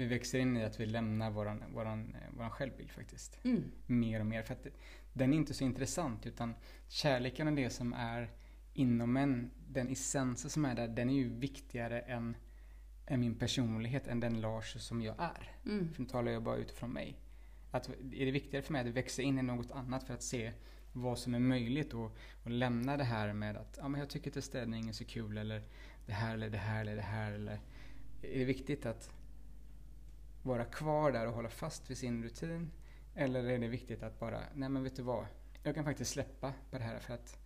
vi 0.00 0.06
växer 0.06 0.38
in 0.38 0.56
i 0.56 0.64
att 0.64 0.80
vi 0.80 0.86
lämnar 0.86 1.30
våran, 1.30 1.62
våran, 1.74 2.14
eh, 2.14 2.36
våran 2.36 2.50
självbild 2.50 2.90
faktiskt. 2.90 3.38
Mm. 3.44 3.70
Mer 3.86 4.20
och 4.20 4.26
mer. 4.26 4.42
För 4.42 4.54
att 4.54 4.66
den 5.12 5.32
är 5.32 5.36
inte 5.36 5.54
så 5.54 5.64
intressant 5.64 6.26
utan 6.26 6.54
kärleken 6.88 7.48
och 7.48 7.54
det 7.54 7.70
som 7.70 7.92
är 7.92 8.30
inom 8.72 9.16
en, 9.16 9.50
den 9.68 9.88
essensen 9.88 10.50
som 10.50 10.64
är 10.64 10.74
där, 10.74 10.88
den 10.88 11.10
är 11.10 11.14
ju 11.14 11.28
viktigare 11.28 12.00
än, 12.00 12.36
än 13.06 13.20
min 13.20 13.34
personlighet, 13.34 14.06
än 14.06 14.20
den 14.20 14.40
Lars 14.40 14.80
som 14.80 15.02
jag 15.02 15.14
är. 15.18 15.50
Mm. 15.66 15.92
För 15.92 16.02
nu 16.02 16.08
talar 16.08 16.32
jag 16.32 16.42
bara 16.42 16.56
utifrån 16.56 16.90
mig. 16.90 17.16
Att, 17.70 17.88
är 17.88 18.24
det 18.26 18.30
viktigare 18.30 18.62
för 18.62 18.72
mig 18.72 18.88
att 18.88 18.94
växa 18.94 19.22
in 19.22 19.38
i 19.38 19.42
något 19.42 19.70
annat 19.70 20.04
för 20.04 20.14
att 20.14 20.22
se 20.22 20.52
vad 20.92 21.18
som 21.18 21.34
är 21.34 21.38
möjligt 21.38 21.94
och, 21.94 22.16
och 22.44 22.50
lämna 22.50 22.96
det 22.96 23.04
här 23.04 23.32
med 23.32 23.56
att 23.56 23.78
ja, 23.80 23.88
men 23.88 24.00
jag 24.00 24.10
tycker 24.10 24.26
inte 24.26 24.42
städning 24.42 24.88
är 24.88 24.92
så 24.92 25.04
kul 25.04 25.38
eller 25.38 25.62
det 26.06 26.12
här 26.12 26.34
eller 26.34 26.50
det 26.50 26.58
här 26.58 26.80
eller 26.80 26.96
det 26.96 27.02
här. 27.02 27.32
Eller, 27.32 27.60
är 28.22 28.38
det 28.38 28.44
viktigt 28.44 28.86
att 28.86 29.10
vara 30.42 30.64
kvar 30.64 31.12
där 31.12 31.26
och 31.26 31.34
hålla 31.34 31.48
fast 31.48 31.90
vid 31.90 31.98
sin 31.98 32.22
rutin? 32.22 32.70
Eller 33.14 33.44
är 33.44 33.58
det 33.58 33.68
viktigt 33.68 34.02
att 34.02 34.18
bara, 34.18 34.40
nej 34.54 34.68
men 34.68 34.82
vet 34.82 34.96
du 34.96 35.02
vad? 35.02 35.26
Jag 35.62 35.74
kan 35.74 35.84
faktiskt 35.84 36.10
släppa 36.10 36.52
på 36.70 36.78
det 36.78 36.84
här 36.84 36.98
för 36.98 37.14
att 37.14 37.38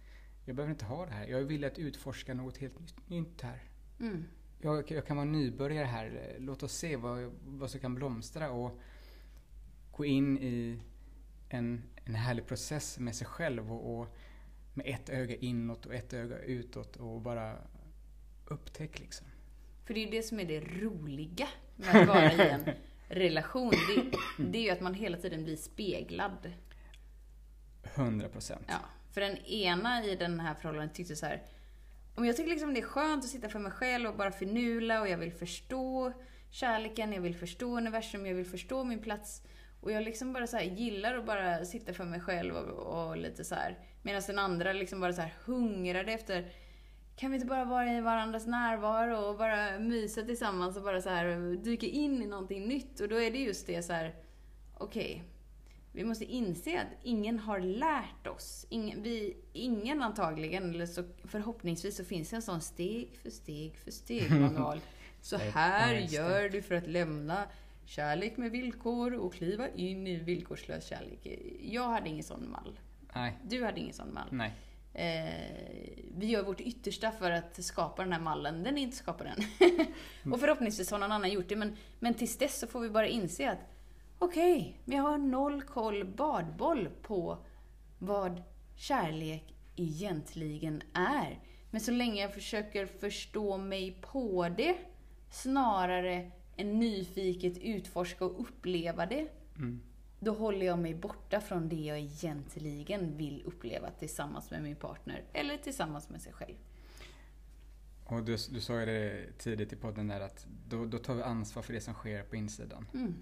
jag 0.45 0.57
behöver 0.57 0.73
inte 0.73 0.85
ha 0.85 1.07
det 1.07 1.13
här. 1.13 1.27
Jag 1.27 1.41
vill 1.41 1.65
att 1.65 1.79
utforska 1.79 2.35
något 2.35 2.57
helt 2.57 2.81
nytt, 2.81 3.09
nytt 3.09 3.43
här. 3.43 3.63
Mm. 4.01 4.25
Jag, 4.61 4.91
jag 4.91 5.07
kan 5.07 5.17
vara 5.17 5.27
nybörjare 5.27 5.87
här. 5.87 6.37
Låt 6.39 6.63
oss 6.63 6.73
se 6.73 6.97
vad, 6.97 7.33
vad 7.45 7.71
som 7.71 7.81
kan 7.81 7.95
blomstra 7.95 8.51
och 8.51 8.81
gå 9.91 10.05
in 10.05 10.39
i 10.39 10.83
en, 11.49 11.83
en 12.05 12.15
härlig 12.15 12.47
process 12.47 12.99
med 12.99 13.15
sig 13.15 13.27
själv 13.27 13.73
och, 13.73 14.01
och 14.01 14.17
med 14.75 14.87
ett 14.87 15.09
öga 15.09 15.37
inåt 15.37 15.87
och 15.87 15.95
ett 15.95 16.13
öga 16.13 16.39
utåt 16.39 16.97
och 16.97 17.21
bara 17.21 17.57
upptäck 18.47 19.01
liksom. 19.01 19.27
För 19.85 19.95
det 19.95 20.01
är 20.01 20.05
ju 20.05 20.11
det 20.11 20.23
som 20.23 20.41
är 20.41 20.45
det 20.45 20.61
roliga 20.61 21.49
med 21.77 21.97
att 21.97 22.09
vara 22.09 22.33
i 22.33 22.51
en 22.51 22.71
relation. 23.09 23.71
Det, 23.71 24.17
det 24.45 24.59
är 24.59 24.63
ju 24.63 24.71
att 24.71 24.81
man 24.81 24.95
hela 24.95 25.17
tiden 25.17 25.45
blir 25.45 25.57
speglad. 25.57 26.53
100 27.95 28.29
procent. 28.29 28.65
Ja, 28.69 28.81
för 29.13 29.21
den 29.21 29.37
ena 29.37 30.05
i 30.05 30.17
den 30.17 30.41
här 30.41 30.55
förhållandet 30.55 30.95
tyckte 30.95 31.17
så 31.17 31.27
här. 31.27 31.43
Om 32.15 32.25
jag 32.25 32.37
tycker 32.37 32.51
liksom 32.51 32.75
det 32.75 32.81
är 32.81 32.85
skönt 32.85 33.25
att 33.25 33.31
sitta 33.31 33.49
för 33.49 33.59
mig 33.59 33.73
själv 33.73 34.09
och 34.09 34.17
bara 34.17 34.31
förnula 34.31 35.01
och 35.01 35.09
jag 35.09 35.19
vill 35.19 35.33
förstå 35.33 36.13
kärleken, 36.51 37.13
jag 37.13 37.21
vill 37.21 37.37
förstå 37.37 37.77
universum, 37.77 38.27
jag 38.27 38.35
vill 38.35 38.47
förstå 38.47 38.85
min 38.85 39.03
plats. 39.03 39.43
Och 39.81 39.93
jag 39.93 40.03
liksom 40.03 40.33
bara 40.33 40.47
så 40.47 40.59
gillar 40.59 41.15
att 41.15 41.27
bara 41.27 41.65
sitta 41.65 41.93
för 41.93 42.05
mig 42.05 42.21
själv 42.21 42.55
och, 42.55 43.09
och 43.09 43.17
lite 43.17 43.45
så 43.45 43.55
här. 43.55 43.79
Medan 44.03 44.23
den 44.27 44.39
andra 44.39 44.73
liksom 44.73 45.01
bara 45.01 45.13
så 45.13 45.21
här 45.21 45.35
hungrade 45.45 46.13
efter 46.13 46.53
kan 47.17 47.31
vi 47.31 47.35
inte 47.37 47.47
bara 47.47 47.65
vara 47.65 47.93
i 47.93 48.01
varandras 48.01 48.47
närvaro 48.47 49.17
och 49.17 49.39
bara 49.39 49.79
mysa 49.79 50.23
tillsammans 50.23 50.77
och 50.77 50.83
bara 50.83 51.03
så 51.03 51.09
här 51.09 51.57
dyka 51.57 51.87
in 51.87 52.23
i 52.23 52.27
någonting 52.27 52.69
nytt? 52.69 53.01
Och 53.01 53.09
då 53.09 53.21
är 53.21 53.31
det 53.31 53.39
just 53.39 53.67
det 53.67 53.83
så 53.83 53.93
här. 53.93 54.15
okej, 54.79 55.25
vi 55.93 56.05
måste 56.05 56.25
inse 56.25 56.81
att 56.81 56.87
ingen 57.03 57.39
har 57.39 57.61
lärt 57.61 58.27
oss. 58.27 58.67
Ingen, 58.69 59.03
vi, 59.03 59.37
ingen 59.53 60.03
antagligen, 60.03 60.71
eller 60.71 60.87
så 60.87 61.05
förhoppningsvis 61.25 61.97
så 61.97 62.05
finns 62.05 62.31
det 62.31 62.37
en 62.37 62.43
sån 62.43 62.61
steg 62.61 63.19
för 63.23 63.31
steg 63.31 63.77
för 63.79 63.91
steg 63.91 64.31
manual. 64.41 64.81
Så 65.21 65.37
här 65.37 65.95
gör 65.95 66.49
du 66.49 66.63
för 66.63 66.75
att 66.75 66.87
lämna 66.87 67.45
kärlek 67.85 68.37
med 68.37 68.51
villkor 68.51 69.15
och 69.15 69.35
kliva 69.35 69.69
in 69.69 70.07
i 70.07 70.17
villkorslös 70.17 70.87
kärlek. 70.87 71.39
Jag 71.63 71.89
hade 71.89 72.09
ingen 72.09 72.25
sån 72.25 72.51
mall. 72.51 72.79
Nej, 73.15 73.39
Du 73.45 73.65
hade 73.65 73.81
ingen 73.81 73.95
sån 73.95 74.15
mall. 74.15 74.29
nej. 74.31 74.53
Eh, 74.95 75.25
vi 76.17 76.27
gör 76.27 76.43
vårt 76.43 76.61
yttersta 76.61 77.13
för 77.13 77.31
att 77.31 77.65
skapa 77.65 78.03
den 78.03 78.13
här 78.13 78.21
mallen. 78.21 78.63
Den 78.63 78.79
är 78.79 78.83
inte 78.83 78.97
skapad 78.97 79.27
än. 79.27 79.45
och 80.33 80.41
förhoppningsvis 80.41 80.91
har 80.91 80.99
någon 80.99 81.13
annan 81.13 81.33
gjort 81.33 81.49
det. 81.49 81.57
Men, 81.57 81.77
men 81.99 82.15
tills 82.15 82.39
dess 82.39 82.59
så 82.59 82.67
får 82.67 82.81
vi 82.81 82.91
bara 82.91 83.07
inse 83.07 83.51
att 83.51 83.59
okej, 84.19 84.81
men 84.85 84.97
jag 84.97 85.05
har 85.05 85.19
noll 85.19 85.63
koll 85.63 86.05
badboll 86.05 86.89
på 87.03 87.39
vad 87.99 88.43
kärlek 88.77 89.55
egentligen 89.77 90.83
är. 90.93 91.39
Men 91.71 91.81
så 91.81 91.91
länge 91.91 92.23
jag 92.23 92.35
försöker 92.35 92.87
förstå 92.87 93.57
mig 93.57 93.99
på 94.01 94.49
det 94.49 94.77
snarare 95.31 96.31
än 96.57 96.79
nyfiket 96.79 97.59
utforska 97.59 98.25
och 98.25 98.41
uppleva 98.41 99.07
det 99.07 99.29
Mm. 99.57 99.81
Då 100.21 100.35
håller 100.35 100.67
jag 100.67 100.79
mig 100.79 100.95
borta 100.95 101.41
från 101.41 101.69
det 101.69 101.77
jag 101.77 101.99
egentligen 101.99 103.17
vill 103.17 103.43
uppleva 103.45 103.91
tillsammans 103.91 104.51
med 104.51 104.63
min 104.63 104.77
partner 104.77 105.25
eller 105.33 105.57
tillsammans 105.57 106.11
med 106.11 106.23
sig 106.23 106.33
själv. 106.33 106.55
Och 108.05 108.25
du, 108.25 108.37
du 108.51 108.61
sa 108.61 108.81
ju 108.81 108.87
det 108.87 109.39
tidigt 109.39 109.73
i 109.73 109.77
podden 109.77 110.09
där 110.09 110.21
att 110.21 110.47
då, 110.69 110.85
då 110.85 110.99
tar 110.99 111.15
vi 111.15 111.23
ansvar 111.23 111.63
för 111.63 111.73
det 111.73 111.81
som 111.81 111.95
sker 111.95 112.23
på 112.23 112.37
insidan. 112.37 112.89
Mm. 112.95 113.15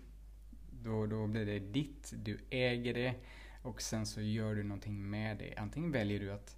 Då, 0.84 1.06
då 1.06 1.26
blir 1.26 1.46
det 1.46 1.58
ditt, 1.58 2.12
du 2.16 2.38
äger 2.50 2.94
det 2.94 3.14
och 3.62 3.82
sen 3.82 4.06
så 4.06 4.20
gör 4.20 4.54
du 4.54 4.62
någonting 4.62 5.10
med 5.10 5.38
det. 5.38 5.54
Antingen 5.56 5.92
väljer 5.92 6.20
du 6.20 6.32
att 6.32 6.56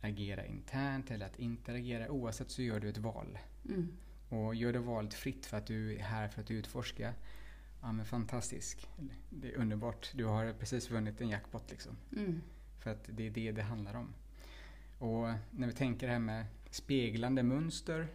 agera 0.00 0.46
internt 0.46 1.10
eller 1.10 1.26
att 1.26 1.38
inte 1.38 1.72
agera. 1.72 2.10
Oavsett 2.10 2.50
så 2.50 2.62
gör 2.62 2.80
du 2.80 2.88
ett 2.88 2.98
val. 2.98 3.38
Mm. 3.68 3.88
Och 4.28 4.54
gör 4.54 4.72
du 4.72 4.78
valet 4.78 5.14
fritt 5.14 5.46
för 5.46 5.56
att 5.56 5.66
du 5.66 5.94
är 5.94 6.02
här 6.02 6.28
för 6.28 6.40
att 6.40 6.50
utforska. 6.50 7.14
Ja 7.80 7.92
men 7.92 8.06
fantastisk. 8.06 8.88
Det 9.30 9.52
är 9.52 9.56
underbart. 9.56 10.12
Du 10.14 10.24
har 10.24 10.52
precis 10.52 10.90
vunnit 10.90 11.20
en 11.20 11.28
jackpot 11.28 11.70
liksom. 11.70 11.96
Mm. 12.16 12.40
För 12.78 12.90
att 12.90 13.10
det 13.12 13.26
är 13.26 13.30
det 13.30 13.52
det 13.52 13.62
handlar 13.62 13.94
om. 13.94 14.14
Och 14.98 15.28
när 15.50 15.66
vi 15.66 15.72
tänker 15.72 16.06
det 16.06 16.12
här 16.12 16.20
med 16.20 16.46
speglande 16.70 17.42
mönster, 17.42 18.08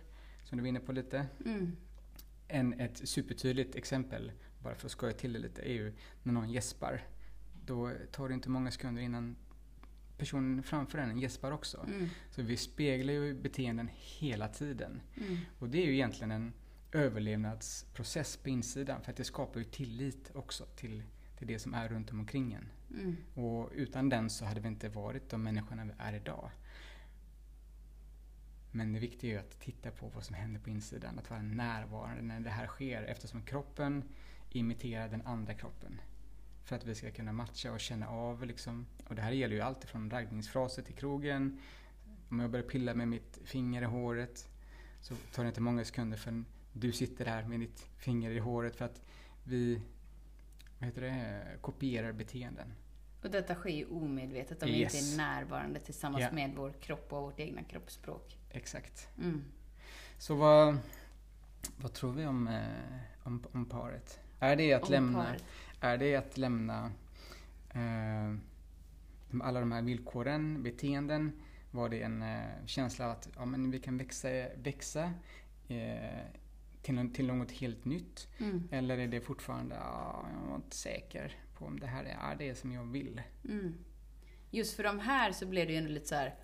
som 0.44 0.58
du 0.58 0.62
var 0.62 0.68
inne 0.68 0.80
på 0.80 0.92
lite. 0.92 1.28
Mm. 1.46 1.76
En, 2.48 2.80
ett 2.80 3.10
supertydligt 3.10 3.76
exempel, 3.76 4.32
bara 4.64 4.76
för 4.76 4.86
att 4.86 4.92
skoja 4.92 5.14
till 5.14 5.34
det 5.34 5.40
lite, 5.40 5.62
är 5.62 5.74
ju 5.74 5.94
när 6.24 6.34
någon 6.34 6.52
gäspar. 6.52 7.08
Då 7.66 7.92
tar 8.12 8.28
det 8.28 8.34
inte 8.34 8.50
många 8.50 8.72
sekunder 8.72 9.02
innan 9.02 9.36
personen 10.18 10.64
framför 10.64 10.98
en 10.98 11.20
gäspar 11.20 11.52
också. 11.52 11.86
Mm. 11.88 12.10
Så 12.32 12.42
vi 12.42 12.58
speglar 12.58 13.14
ju 13.14 13.34
beteenden 13.34 13.90
hela 13.94 14.48
tiden. 14.48 15.02
Mm. 15.18 15.38
Och 15.60 15.70
det 15.70 15.78
är 15.78 15.86
ju 15.86 15.94
egentligen 15.94 16.32
en 16.32 16.54
överlevnadsprocess 16.94 18.38
på 18.38 18.50
insidan. 18.50 19.02
För 19.02 19.12
att 19.12 19.18
det 19.18 19.24
skapar 19.24 19.60
ju 19.60 19.66
tillit 19.66 20.32
också 20.34 20.66
till, 20.66 21.04
till 21.38 21.48
det 21.48 21.60
som 21.60 21.74
är 21.74 21.90
runt 21.90 22.12
omkring 22.12 22.54
en. 22.54 22.70
Mm. 23.00 23.18
Och 23.34 23.72
utan 23.74 24.10
den 24.10 24.30
så 24.30 24.46
hade 24.46 24.60
vi 24.60 24.68
inte 24.68 24.90
varit 24.90 25.30
de 25.30 25.44
människorna 25.44 25.86
vi 25.86 25.92
är 25.98 26.14
idag. 26.14 26.50
Men 28.72 28.94
det 28.94 29.00
viktiga 29.00 29.32
är 29.32 29.34
ju 29.34 29.40
att 29.40 29.60
titta 29.60 29.92
på 29.92 30.08
vad 30.08 30.24
som 30.24 30.36
händer 30.36 30.60
på 30.60 30.70
insidan. 30.70 31.20
Att 31.20 31.30
vara 31.30 31.42
närvarande 31.42 32.22
när 32.22 32.40
det 32.40 32.50
här 32.50 32.68
sker 32.68 33.04
eftersom 33.04 33.44
kroppen 33.44 34.04
imiterar 34.50 35.10
den 35.10 35.22
andra 35.22 35.54
kroppen. 35.54 36.02
För 36.64 36.76
att 36.76 36.86
vi 36.86 36.96
ska 36.96 37.12
kunna 37.12 37.34
matcha 37.34 37.72
och 37.72 37.80
känna 37.80 38.08
av 38.08 38.46
liksom. 38.46 38.86
Och 39.08 39.16
det 39.16 39.22
här 39.22 39.32
gäller 39.32 39.56
ju 39.56 39.62
allt 39.62 39.84
från 39.84 40.10
raggningsfraser 40.10 40.82
till 40.82 40.96
krogen. 40.96 41.60
om 42.30 42.40
jag 42.40 42.52
börjar 42.52 42.66
pilla 42.66 42.94
med 42.94 43.08
mitt 43.08 43.40
finger 43.44 43.82
i 43.82 43.86
håret 43.86 44.50
så 45.02 45.16
tar 45.16 45.44
det 45.44 45.48
inte 45.48 45.62
många 45.62 45.86
sekunder 45.86 46.18
förrän 46.18 46.46
du 46.74 46.92
sitter 46.92 47.26
där 47.26 47.44
med 47.44 47.60
ditt 47.60 47.88
finger 47.98 48.32
i 48.32 48.40
håret 48.40 48.76
för 48.76 48.86
att 48.86 49.02
vi 49.44 49.82
vad 50.80 50.88
heter 50.88 51.02
det, 51.02 51.42
kopierar 51.62 52.12
beteenden. 52.12 52.74
Och 53.24 53.32
detta 53.32 53.56
sker 53.56 53.70
ju 53.70 53.86
omedvetet 53.86 54.64
om 54.64 54.70
vi 54.70 54.80
Yes. 54.80 54.96
inte 54.96 55.14
är 55.24 55.26
närvarande 55.28 55.80
tillsammans 55.80 56.22
Ja. 56.24 56.32
med 56.32 56.54
vår 56.56 56.72
kropp 56.82 57.14
och 57.14 57.22
vårt 57.22 57.40
egna 57.40 57.64
kroppsspråk. 57.64 58.38
Exakt. 58.50 59.08
Mm. 59.18 59.44
Så 60.18 60.36
vad, 60.36 60.78
vad 61.78 61.94
tror 61.94 62.12
vi 62.14 62.26
om, 62.26 62.48
eh, 62.48 62.98
om, 63.24 63.44
om 63.52 63.66
paret? 63.66 64.20
Är 64.40 64.56
det 64.56 64.74
att 64.74 64.84
Om 64.84 64.92
lämna, 64.92 65.24
paret. 65.24 65.44
är 65.80 65.98
det 65.98 66.16
att 66.16 66.38
lämna 66.38 66.92
eh, 67.74 68.36
alla 69.44 69.60
de 69.60 69.72
här 69.72 69.82
villkoren, 69.82 70.64
beteenden? 70.64 71.32
Var 71.72 71.90
det 71.90 72.02
en 72.02 72.22
eh, 72.22 72.42
känsla 72.66 73.12
att 73.12 73.30
ja, 73.36 73.46
men 73.46 73.72
vi 73.72 73.80
kan 73.80 73.98
växa, 73.98 74.30
växa 74.56 75.14
eh, 75.68 76.20
till, 76.84 77.14
till 77.14 77.28
något 77.28 77.52
helt 77.52 77.86
nytt? 77.86 78.28
Mm. 78.40 78.68
Eller 78.72 78.98
är 78.98 79.08
det 79.08 79.22
fortfarande, 79.22 79.76
ja, 79.76 80.26
jag 80.42 80.50
var 80.50 80.56
inte 80.56 80.76
säker 80.76 81.36
på 81.58 81.66
om 81.66 81.80
det 81.80 81.88
här 81.88 82.04
är 82.06 82.36
det 82.36 82.56
som 82.56 82.72
jag 82.72 82.84
vill? 82.84 83.22
Mm. 83.50 83.76
Just 84.52 84.76
för 84.76 84.84
de 84.84 85.00
här 85.00 85.32
så 85.32 85.46
blev 85.46 85.68
det 85.68 85.74
ju 85.74 85.78
ändå 85.80 85.90
lite 85.92 86.08
så 86.08 86.16
här. 86.16 86.36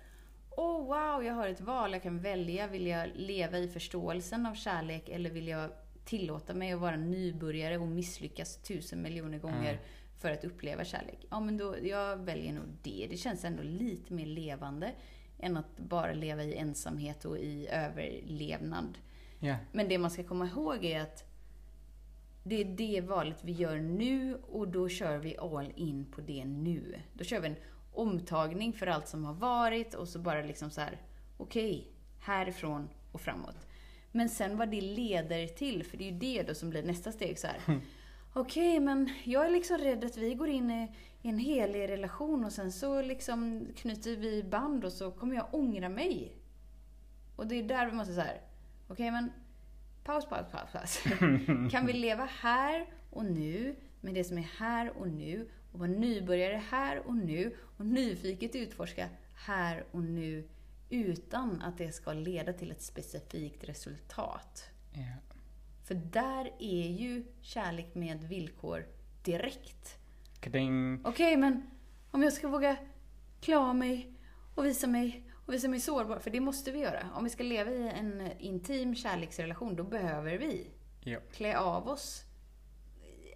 Oh, 0.50 0.86
wow, 0.86 1.24
jag 1.24 1.34
har 1.34 1.48
ett 1.48 1.60
val. 1.60 1.92
Jag 1.92 2.02
kan 2.02 2.18
välja. 2.18 2.66
Vill 2.66 2.86
jag 2.86 3.10
leva 3.14 3.58
i 3.58 3.68
förståelsen 3.68 4.46
av 4.46 4.54
kärlek 4.54 5.08
eller 5.08 5.30
vill 5.30 5.48
jag 5.48 5.70
tillåta 6.04 6.54
mig 6.54 6.72
att 6.72 6.80
vara 6.80 6.96
nybörjare 6.96 7.78
och 7.78 7.86
misslyckas 7.88 8.56
tusen 8.56 9.02
miljoner 9.02 9.38
gånger 9.38 9.72
Mm. 9.72 9.84
för 10.18 10.30
att 10.30 10.44
uppleva 10.44 10.84
kärlek? 10.84 11.26
Ja, 11.30 11.40
men 11.40 11.56
då, 11.56 11.76
jag 11.82 12.16
väljer 12.16 12.52
nog 12.52 12.64
det. 12.82 13.06
Det 13.10 13.16
känns 13.16 13.44
ändå 13.44 13.62
lite 13.62 14.12
mer 14.12 14.26
levande 14.26 14.92
än 15.38 15.56
att 15.56 15.76
bara 15.78 16.12
leva 16.12 16.42
i 16.42 16.54
ensamhet 16.54 17.24
och 17.24 17.38
i 17.38 17.68
överlevnad. 17.68 18.98
Ja, 19.40 19.56
Men 19.72 19.88
det 19.88 19.98
man 19.98 20.10
ska 20.10 20.24
komma 20.24 20.46
ihåg 20.46 20.84
är 20.84 21.00
att 21.00 21.24
det 22.42 22.60
är 22.60 22.64
det 22.64 23.00
valet 23.00 23.44
vi 23.44 23.52
gör 23.52 23.76
nu 23.76 24.38
och 24.50 24.68
då 24.68 24.88
kör 24.88 25.18
vi 25.18 25.38
all 25.38 25.72
in 25.76 26.04
på 26.04 26.20
det 26.20 26.44
nu. 26.44 27.00
Då 27.12 27.24
kör 27.24 27.40
vi 27.40 27.46
en 27.46 27.56
omtagning 27.92 28.72
för 28.72 28.86
allt 28.86 29.08
som 29.08 29.24
har 29.24 29.34
varit 29.34 29.94
och 29.94 30.08
så 30.08 30.18
bara 30.18 30.42
liksom 30.42 30.70
så 30.70 30.80
här, 30.80 31.00
okej, 31.36 31.88
härifrån 32.20 32.88
och 33.12 33.20
framåt. 33.20 33.66
Men 34.12 34.28
sen 34.28 34.56
vad 34.56 34.70
det 34.70 34.80
leder 34.80 35.46
till, 35.46 35.84
för 35.84 35.96
det 35.96 36.08
är 36.08 36.12
ju 36.12 36.18
det 36.18 36.42
då 36.42 36.54
som 36.54 36.70
blir 36.70 36.82
nästa 36.82 37.12
steg 37.12 37.38
så 37.38 37.46
här. 37.46 37.80
Okej, 38.32 38.80
men 38.80 39.10
jag 39.24 39.46
är 39.46 39.50
liksom 39.50 39.78
rädd 39.78 40.04
att 40.04 40.16
vi 40.16 40.34
går 40.34 40.48
in 40.48 40.70
i 40.70 40.88
i 41.22 41.28
en 41.28 41.38
helig 41.38 41.88
relation 41.88 42.44
och 42.44 42.52
sen 42.52 42.72
så 42.72 43.02
liksom 43.02 43.66
knyter 43.76 44.16
vi 44.16 44.42
band 44.42 44.84
och 44.84 44.92
så 44.92 45.10
kommer 45.10 45.34
jag 45.36 45.54
ångra 45.54 45.88
mig. 45.88 46.36
Och 47.36 47.46
det 47.46 47.54
är 47.54 47.62
där 47.62 47.86
vi 47.86 47.92
måste 47.92 48.14
så 48.14 48.20
här. 48.20 48.40
Okej 48.90 49.10
men 49.10 49.32
paus, 50.04 50.26
paus, 50.28 50.46
paus, 50.52 50.72
paus. 50.72 50.98
kan 51.70 51.86
vi 51.86 51.92
leva 51.92 52.24
här 52.24 52.86
och 53.10 53.24
nu 53.24 53.76
med 54.00 54.14
det 54.14 54.24
som 54.24 54.38
är 54.38 54.48
här 54.58 54.90
och 54.96 55.08
nu 55.08 55.48
och 55.72 55.78
vara 55.78 55.90
nybörjare 55.90 56.62
här 56.70 57.06
och 57.06 57.16
nu 57.16 57.56
och 57.76 57.86
nyfiket 57.86 58.56
utforska 58.56 59.08
här 59.34 59.84
och 59.90 60.02
nu 60.02 60.48
utan 60.90 61.62
att 61.62 61.78
det 61.78 61.92
ska 61.92 62.12
leda 62.12 62.52
till 62.52 62.70
ett 62.70 62.82
specifikt 62.82 63.64
resultat. 63.64 64.64
ja, 64.92 65.34
För 65.84 65.94
där 65.94 66.52
är 66.58 66.88
ju 66.88 67.24
kärlek 67.40 67.94
med 67.94 68.24
villkor 68.24 68.86
direkt. 69.24 69.98
Okej, 71.04 71.36
men 71.36 71.70
om 72.10 72.22
jag 72.22 72.32
ska 72.32 72.48
våga 72.48 72.76
klä 73.40 73.72
mig 73.72 74.12
och 74.54 74.64
visa 74.64 74.86
mig 74.86 75.29
och 75.50 75.54
visa 75.54 75.68
mig 75.68 75.80
sårbar, 75.80 76.18
för 76.18 76.30
det 76.30 76.40
måste 76.40 76.70
vi 76.70 76.78
göra. 76.78 77.06
Om 77.14 77.24
vi 77.24 77.30
ska 77.30 77.42
leva 77.42 77.70
i 77.70 77.88
en 77.88 78.32
intim 78.38 78.94
kärleksrelation, 78.94 79.76
då 79.76 79.84
behöver 79.84 80.38
vi 80.38 80.66
Ja. 81.00 81.20
klä 81.32 81.58
av 81.58 81.88
oss 81.88 82.24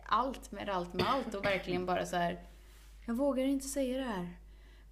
allt 0.07 0.53
med 0.53 0.69
allt 0.69 0.95
med 0.95 1.07
allt 1.07 1.35
och 1.35 1.45
verkligen 1.45 1.87
bara 1.87 2.07
så 2.07 2.17
här. 2.17 2.49
Jag 3.07 3.15
vågar 3.15 3.45
inte 3.45 3.69
säga 3.69 3.99
det 3.99 4.05
här, 4.05 4.23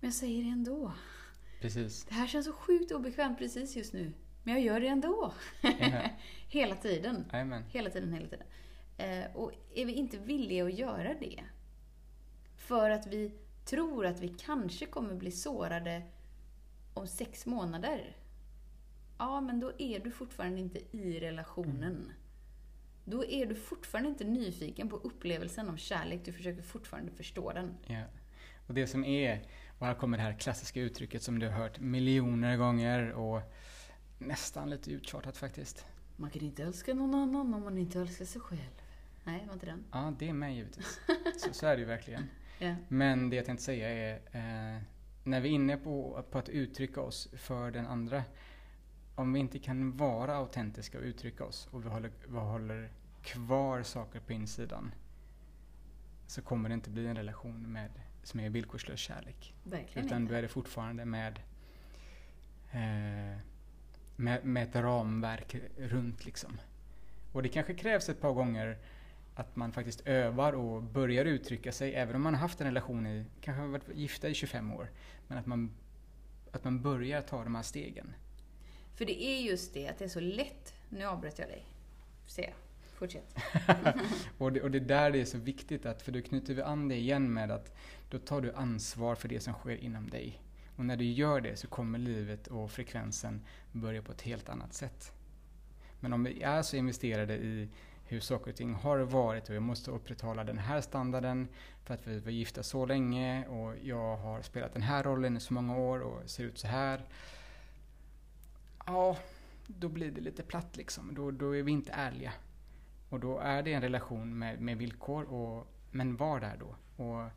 men 0.01 0.09
jag 0.11 0.15
säger 0.15 0.45
det 0.45 0.51
ändå. 0.51 0.93
Precis. 1.61 2.05
Det 2.05 2.15
här 2.15 2.27
känns 2.27 2.47
så 2.47 2.53
sjukt 2.53 2.93
obekvämt 2.93 3.39
precis 3.39 3.77
just 3.77 3.93
nu, 3.93 4.13
men 4.43 4.55
jag 4.55 4.63
gör 4.63 4.81
det 4.81 4.89
ändå. 4.89 5.33
Ja. 5.63 6.03
hela 6.49 6.77
tiden. 6.77 7.25
Jajamän. 7.33 7.65
Hela 7.69 7.91
tiden, 7.91 8.13
hela 8.13 8.29
tiden. 8.29 8.47
Eh, 8.97 9.37
och 9.37 9.53
är 9.75 9.87
vi 9.87 9.93
inte 9.93 10.19
villiga 10.19 10.65
att 10.65 10.79
göra 10.79 11.15
det, 11.21 11.45
för 12.57 12.91
att 12.91 13.07
vi 13.07 13.33
tror 13.65 14.07
att 14.07 14.21
vi 14.21 14.29
kanske 14.29 14.87
kommer 14.87 15.15
bli 15.15 15.31
sårade 15.31 16.03
om 16.95 17.07
sex 17.07 17.47
månader, 17.47 18.17
ja, 19.19 19.41
men 19.41 19.61
då 19.61 19.73
är 19.79 19.99
du 19.99 20.11
fortfarande 20.11 20.61
inte 20.61 20.97
i 20.97 21.21
relationen. 21.21 22.13
Då 23.05 23.25
är 23.25 23.47
du 23.47 23.55
fortfarande 23.55 24.09
inte 24.09 24.25
nyfiken 24.25 24.89
på 24.89 24.97
upplevelsen 24.97 25.69
av 25.69 25.77
kärlek, 25.77 26.21
du 26.25 26.33
försöker 26.33 26.63
fortfarande 26.63 27.13
förstå 27.13 27.53
den. 27.53 27.75
Ja. 27.87 28.03
Och 28.67 28.75
det 28.75 28.87
som 28.87 29.05
är, 29.05 29.43
och 29.79 29.87
här 29.87 29.95
kommer 29.95 30.17
det 30.17 30.23
här 30.23 30.39
klassiska 30.39 30.81
uttrycket 30.81 31.23
som 31.23 31.39
du 31.39 31.49
har 31.49 31.55
hört 31.55 31.81
miljoner 31.81 32.57
gånger 32.57 33.13
och 33.13 33.43
nästan 34.19 34.71
lite 34.71 34.91
uttjatat 34.91 35.37
faktiskt. 35.37 35.87
Man 36.17 36.31
kan 36.31 36.43
inte 36.43 36.63
älska 36.63 36.95
någon 36.95 37.15
annan 37.15 37.55
om 37.55 37.63
man 37.63 37.79
inte 37.79 38.01
älskar 38.01 38.25
sig 38.25 38.41
själv. 38.41 38.83
Nej, 39.25 39.45
var 39.47 39.55
inte 39.55 39.67
den. 39.67 39.85
Ja, 39.93 40.15
det 40.19 40.29
är 40.29 40.33
med 40.33 40.55
givetvis. 40.57 41.01
Så, 41.37 41.53
så 41.53 41.67
är 41.67 41.77
det 41.77 41.81
ju 41.81 41.87
verkligen. 41.87 42.29
Ja. 42.59 42.75
Men 42.89 43.31
det 43.31 43.37
jag 43.37 43.45
tänkte 43.45 43.65
säga 43.65 43.89
är, 43.89 44.15
eh, 44.15 44.83
när 45.25 45.41
vi 45.41 45.49
är 45.49 45.53
inne 45.53 45.77
på, 45.77 46.25
på 46.31 46.39
att 46.39 46.49
uttrycka 46.49 47.01
oss 47.01 47.29
för 47.33 47.71
den 47.71 47.87
andra, 47.87 48.25
om 49.15 49.33
vi 49.33 49.41
inte 49.41 49.59
kan 49.59 49.97
vara 49.97 50.37
autentiska 50.37 50.99
och 50.99 51.05
uttrycka 51.05 51.45
oss 51.45 51.69
och 51.71 51.85
vi 51.85 51.89
håller, 51.89 52.11
vi 52.29 52.39
håller 52.39 52.91
kvar 53.23 53.83
saker 53.83 54.21
på 54.21 54.33
insidan, 54.33 54.95
så 56.27 56.43
kommer 56.43 56.69
det 56.69 56.75
inte 56.75 56.91
bli 56.91 57.07
en 57.07 57.17
relation 57.17 57.73
med, 57.73 57.91
som 58.23 58.41
är 58.41 58.51
villkorslös 58.51 59.01
kärlek. 59.01 59.55
Verkligen 59.65 60.07
Utan 60.07 60.23
inte. 60.23 60.33
då 60.33 60.39
är 60.39 60.43
det 60.43 60.49
fortfarande 60.49 61.05
med, 61.05 61.41
eh, 62.71 63.39
med, 64.17 64.45
med 64.45 64.63
ett 64.63 64.77
ramverk 64.77 65.57
runt 65.77 66.25
liksom. 66.25 66.61
Och 67.33 67.43
det 67.43 67.49
kanske 67.49 67.75
krävs 67.75 68.09
ett 68.09 68.21
par 68.21 68.33
gånger 68.33 68.79
att 69.35 69.57
man 69.57 69.73
faktiskt 69.73 70.01
övar 70.01 70.53
och 70.53 70.83
börjar 70.83 71.25
uttrycka 71.25 71.73
sig, 71.73 71.95
även 71.95 72.17
om 72.17 72.23
man 72.23 72.35
har 72.35 72.41
haft 72.41 72.61
en 72.61 72.67
relation 72.67 73.07
i, 73.07 73.25
kanske 73.41 73.61
har 73.61 73.69
varit 73.69 73.89
gifta 73.95 74.29
i 74.29 74.35
25 74.35 74.73
år. 74.73 74.91
Men 75.29 75.39
att 75.39 75.47
man, 75.47 75.71
att 76.51 76.65
man 76.65 76.83
börjar 76.83 77.23
ta 77.23 77.45
de 77.45 77.55
här 77.55 77.63
stegen. 77.63 78.15
För 78.95 79.05
det 79.05 79.25
är 79.25 79.41
just 79.41 79.75
det, 79.75 79.89
att 79.89 79.99
det 79.99 80.05
är 80.05 80.09
så 80.09 80.21
lätt. 80.21 80.75
Nu 80.89 81.05
avbröt 81.05 81.39
jag 81.39 81.49
dig. 81.49 81.67
Se, 82.27 82.53
fortsätt. 82.95 83.37
Och 84.39 84.53
det, 84.53 84.63
och 84.63 84.71
det 84.71 84.79
är 84.79 84.81
där 84.81 85.11
det 85.11 85.21
är 85.21 85.25
så 85.25 85.39
viktigt, 85.39 85.87
att, 85.87 86.03
för 86.03 86.13
då 86.13 86.23
knyter 86.23 86.55
vi 86.55 86.63
an 86.63 86.89
det 86.89 86.97
igen 86.97 87.33
med 87.33 87.51
att 87.51 87.77
då 88.11 88.19
tar 88.19 88.41
du 88.41 88.53
ansvar 88.53 89.15
för 89.15 89.29
det 89.29 89.41
som 89.41 89.55
sker 89.55 89.77
inom 89.77 90.11
dig. 90.11 90.43
Och 90.77 90.85
när 90.85 90.97
du 90.97 91.05
gör 91.05 91.41
det 91.41 91.57
så 91.57 91.67
kommer 91.67 91.99
livet 91.99 92.47
och 92.47 92.71
frekvensen 92.71 93.45
börja 93.73 94.03
på 94.03 94.13
ett 94.13 94.23
helt 94.23 94.49
annat 94.49 94.75
sätt. 94.75 95.13
Men 96.01 96.13
om 96.13 96.25
vi 96.25 96.43
är 96.43 96.63
så 96.63 96.77
investerade 96.77 97.35
i 97.35 97.69
hur 98.13 98.21
saker 98.21 98.51
och 98.51 98.57
ting 98.57 98.75
har 98.75 98.99
varit 98.99 99.49
och 99.49 99.55
jag 99.55 99.63
måste 99.63 99.91
upprätthålla 99.91 100.45
den 100.45 100.59
här 100.59 100.81
standarden 100.81 101.49
för 101.85 101.95
att 101.95 102.07
vi 102.07 102.19
var 102.19 102.31
gifta 102.31 102.63
så 102.63 102.87
länge 102.87 103.47
och 103.47 103.75
jag 103.83 104.17
har 104.17 104.43
spelat 104.43 104.73
den 104.73 104.83
här 104.83 105.03
rollen 105.03 105.37
i 105.37 105.41
så 105.41 105.55
många 105.55 105.77
år 105.77 106.01
och 106.01 106.31
ser 106.31 106.45
ut 106.45 106.59
så 106.59 106.67
här. 106.67 107.05
Ja, 108.87 109.17
då 109.67 109.89
blir 109.89 110.11
det 110.11 110.21
lite 110.21 110.43
platt 110.43 110.77
liksom. 110.77 111.15
Då, 111.15 111.31
då 111.31 111.57
är 111.57 111.63
vi 111.63 111.73
inte 111.73 111.93
ärliga. 111.93 112.33
Och 113.09 113.21
då 113.21 113.39
är 113.39 113.63
det 113.63 113.73
en 113.73 113.83
relation 113.83 114.39
med, 114.39 114.61
med 114.61 114.79
villkor, 114.79 115.25
och, 115.25 115.67
men 115.91 116.17
var 116.17 116.41
där 116.41 116.57
då. 116.61 117.05
Och 117.05 117.31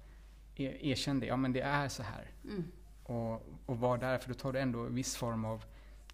er, 0.55 0.85
erkänn 0.85 1.19
det, 1.19 1.25
ja 1.25 1.37
men 1.37 1.53
det 1.53 1.61
är 1.61 1.87
så 1.87 2.03
här. 2.03 2.31
Mm. 2.43 2.63
Och, 3.03 3.33
och 3.65 3.79
var 3.79 3.97
där, 3.97 4.17
för 4.17 4.29
då 4.29 4.33
tar 4.33 4.53
du 4.53 4.59
ändå 4.59 4.83
viss 4.83 5.15
form 5.15 5.45
av 5.45 5.63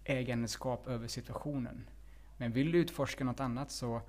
ägandeskap 0.04 0.86
över 0.86 1.08
situationen. 1.08 1.88
Men 2.36 2.52
vill 2.52 2.72
du 2.72 2.78
utforska 2.78 3.24
något 3.24 3.40
annat 3.40 3.70
så, 3.70 4.02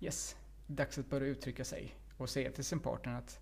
yes, 0.00 0.36
dags 0.66 0.98
att 0.98 1.10
börja 1.10 1.26
uttrycka 1.26 1.64
sig. 1.64 1.94
Och 2.16 2.30
säga 2.30 2.52
till 2.52 2.64
sin 2.64 2.80
partner 2.80 3.14
att, 3.14 3.40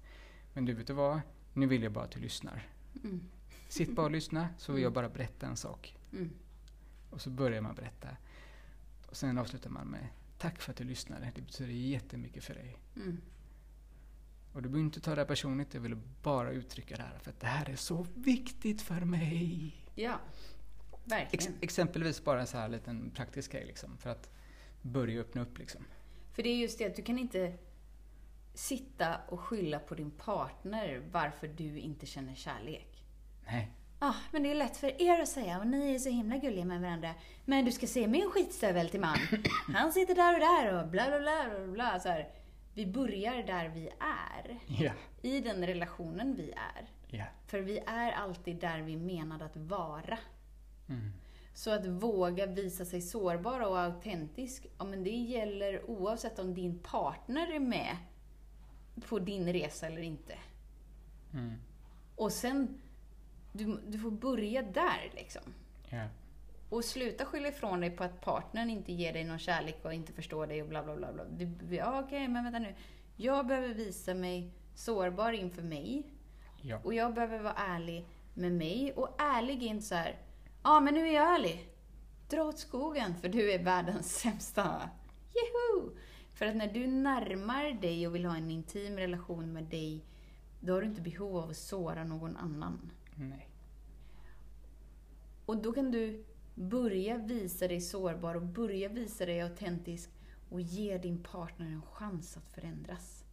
men 0.52 0.64
du 0.64 0.74
vet 0.74 0.86
du 0.86 0.92
vad, 0.92 1.20
nu 1.52 1.66
vill 1.66 1.82
jag 1.82 1.92
bara 1.92 2.04
att 2.04 2.10
du 2.10 2.20
lyssnar. 2.20 2.68
Mm. 3.04 3.20
Sitt 3.68 3.94
bara 3.94 4.06
och 4.06 4.12
lyssna, 4.18 4.48
så 4.58 4.72
vill 4.72 4.82
jag 4.82 4.92
bara 4.92 5.08
berätta 5.08 5.46
en 5.46 5.56
sak. 5.56 5.96
Mm. 6.12 6.30
Och 7.10 7.20
så 7.20 7.30
börjar 7.30 7.60
man 7.60 7.74
berätta. 7.74 8.08
Och 9.06 9.16
sen 9.16 9.38
avslutar 9.38 9.70
man 9.70 9.86
med 9.86 10.08
Tack 10.38 10.60
för 10.62 10.70
att 10.70 10.76
du 10.76 10.84
lyssnade, 10.84 11.32
det 11.34 11.42
betyder 11.42 11.72
jättemycket 11.72 12.44
för 12.44 12.54
dig. 12.54 12.78
Mm. 12.96 13.20
Och 14.52 14.62
du 14.62 14.68
behöver 14.68 14.84
inte 14.84 15.00
ta 15.00 15.14
det 15.14 15.20
här 15.20 15.26
personligt, 15.26 15.74
jag 15.74 15.80
vill 15.80 15.96
bara 16.22 16.50
uttrycka 16.50 16.96
det 16.96 17.02
här 17.02 17.18
för 17.18 17.30
att 17.30 17.40
det 17.40 17.46
här 17.46 17.70
är 17.70 17.76
så 17.76 18.06
viktigt 18.14 18.82
för 18.82 19.00
mig. 19.00 19.74
Ja, 19.94 20.20
Ex- 20.92 21.12
verkligen. 21.12 21.54
exempelvis 21.60 22.24
bara 22.24 22.40
en 22.40 22.46
så 22.46 22.56
här 22.58 22.68
liten 22.68 23.10
praktisk 23.10 23.52
grej 23.52 23.64
liksom, 23.66 23.96
för 23.98 24.10
att 24.10 24.30
börja 24.82 25.20
öppna 25.20 25.42
upp 25.42 25.58
liksom. 25.58 25.84
För 26.34 26.42
det 26.42 26.48
är 26.48 26.56
just 26.56 26.78
det 26.78 26.86
att 26.86 26.96
du 26.96 27.02
kan 27.02 27.18
inte 27.18 27.52
sitta 28.54 29.16
och 29.28 29.40
skylla 29.40 29.78
på 29.78 29.94
din 29.94 30.10
partner 30.10 31.02
varför 31.10 31.48
du 31.48 31.78
inte 31.78 32.06
känner 32.06 32.34
kärlek. 32.34 33.04
Nej, 33.46 33.70
Ja, 34.00 34.14
men 34.30 34.42
det 34.42 34.50
är 34.50 34.54
lätt 34.54 34.76
för 34.76 35.02
er 35.02 35.22
att 35.22 35.28
säga 35.28 35.58
och 35.58 35.66
ni 35.66 35.94
är 35.94 35.98
så 35.98 36.08
himla 36.08 36.36
gulliga 36.36 36.64
med 36.64 36.80
varandra. 36.80 37.14
Men 37.44 37.64
du 37.64 37.72
ska 37.72 37.86
se 37.86 38.06
min 38.06 38.30
skitstövel 38.30 38.88
till 38.88 39.00
man. 39.00 39.18
Han 39.74 39.92
sitter 39.92 40.14
där 40.14 40.34
och 40.34 40.40
där 40.40 40.82
och 40.82 40.88
bla 40.88 41.06
bla 41.08 41.20
bla 41.20 41.58
bla 41.58 41.72
bla. 41.72 42.00
Så 42.00 42.08
här. 42.08 42.28
Vi 42.74 42.86
börjar 42.86 43.42
där 43.42 43.68
vi 43.68 43.88
är. 43.88 44.58
Ja. 44.66 44.92
I 45.22 45.40
den 45.40 45.66
relationen 45.66 46.34
vi 46.36 46.50
är. 46.50 46.88
Ja. 47.06 47.24
För 47.46 47.60
vi 47.60 47.78
är 47.86 48.12
alltid 48.12 48.56
där 48.56 48.80
vi 48.80 48.96
menade 48.96 49.44
att 49.44 49.56
vara. 49.56 50.18
Mm. 50.88 51.12
Så 51.54 51.70
att 51.70 51.86
våga 51.86 52.46
visa 52.46 52.84
sig 52.84 53.00
sårbar 53.00 53.60
och 53.60 53.78
autentisk, 53.78 54.66
ja 54.78 54.84
men 54.84 55.04
det 55.04 55.10
gäller 55.10 55.90
oavsett 55.90 56.38
om 56.38 56.54
din 56.54 56.78
partner 56.78 57.52
är 57.52 57.60
med 57.60 57.96
på 59.08 59.18
din 59.18 59.52
resa 59.52 59.86
eller 59.86 60.02
inte. 60.02 60.34
Mm. 61.32 61.54
Och 62.16 62.32
sen, 62.32 62.80
du, 63.52 63.80
du 63.86 63.98
får 63.98 64.10
börja 64.10 64.62
där 64.62 65.10
liksom. 65.14 65.42
Ja. 65.88 66.08
Och 66.68 66.84
sluta 66.84 67.24
skylla 67.24 67.48
ifrån 67.48 67.80
dig 67.80 67.90
på 67.90 68.04
att 68.04 68.20
partnern 68.20 68.70
inte 68.70 68.92
ger 68.92 69.12
dig 69.12 69.24
någon 69.24 69.38
kärlek 69.38 69.84
och 69.84 69.94
inte 69.94 70.12
förstår 70.12 70.46
dig 70.46 70.62
och 70.62 70.68
bla 70.68 70.82
bla 70.82 70.96
bla. 70.96 71.12
bla. 71.12 71.24
Vi, 71.28 71.76
ja, 71.76 72.02
okej, 72.04 72.28
men 72.28 72.44
vänta 72.44 72.58
nu. 72.58 72.74
Jag 73.16 73.46
behöver 73.46 73.74
visa 73.74 74.14
mig 74.14 74.50
sårbar 74.74 75.32
inför 75.32 75.62
mig. 75.62 76.06
Ja. 76.62 76.80
Och 76.84 76.94
jag 76.94 77.14
behöver 77.14 77.38
vara 77.38 77.54
ärlig 77.54 78.06
med 78.34 78.52
mig. 78.52 78.92
Och 78.92 79.20
ärlig 79.20 79.62
är 79.62 79.66
inte 79.66 79.86
så 79.86 79.94
här, 79.94 80.16
ja 80.64 80.80
men 80.80 80.94
nu 80.94 81.08
är 81.08 81.14
jag 81.14 81.34
ärlig. 81.34 81.68
Dra 82.28 82.42
åt 82.42 82.58
skogen 82.58 83.14
för 83.14 83.28
du 83.28 83.52
är 83.52 83.64
världens 83.64 84.16
sämsta. 84.20 84.90
Juhu! 85.34 85.90
För 86.34 86.46
att 86.46 86.56
när 86.56 86.72
du 86.72 86.86
närmar 86.86 87.80
dig 87.80 88.06
och 88.06 88.14
vill 88.14 88.24
ha 88.24 88.36
en 88.36 88.50
intim 88.50 88.96
relation 88.96 89.52
med 89.52 89.64
dig, 89.64 90.04
då 90.60 90.72
har 90.72 90.80
du 90.80 90.86
inte 90.86 91.00
behov 91.00 91.36
av 91.36 91.50
att 91.50 91.56
såra 91.56 92.04
någon 92.04 92.36
annan. 92.36 92.90
Nej. 93.14 93.48
Och 95.46 95.56
då 95.56 95.72
kan 95.72 95.90
du 95.90 96.24
börja 96.54 97.16
visa 97.16 97.68
dig 97.68 97.80
sårbar 97.80 98.34
och 98.34 98.42
börja 98.42 98.88
visa 98.88 99.26
dig 99.26 99.40
autentisk 99.40 100.10
och 100.50 100.60
ge 100.60 100.98
din 100.98 101.22
partner 101.22 101.66
en 101.66 101.82
chans 101.82 102.36
att 102.36 102.48
förändras. 102.54 103.23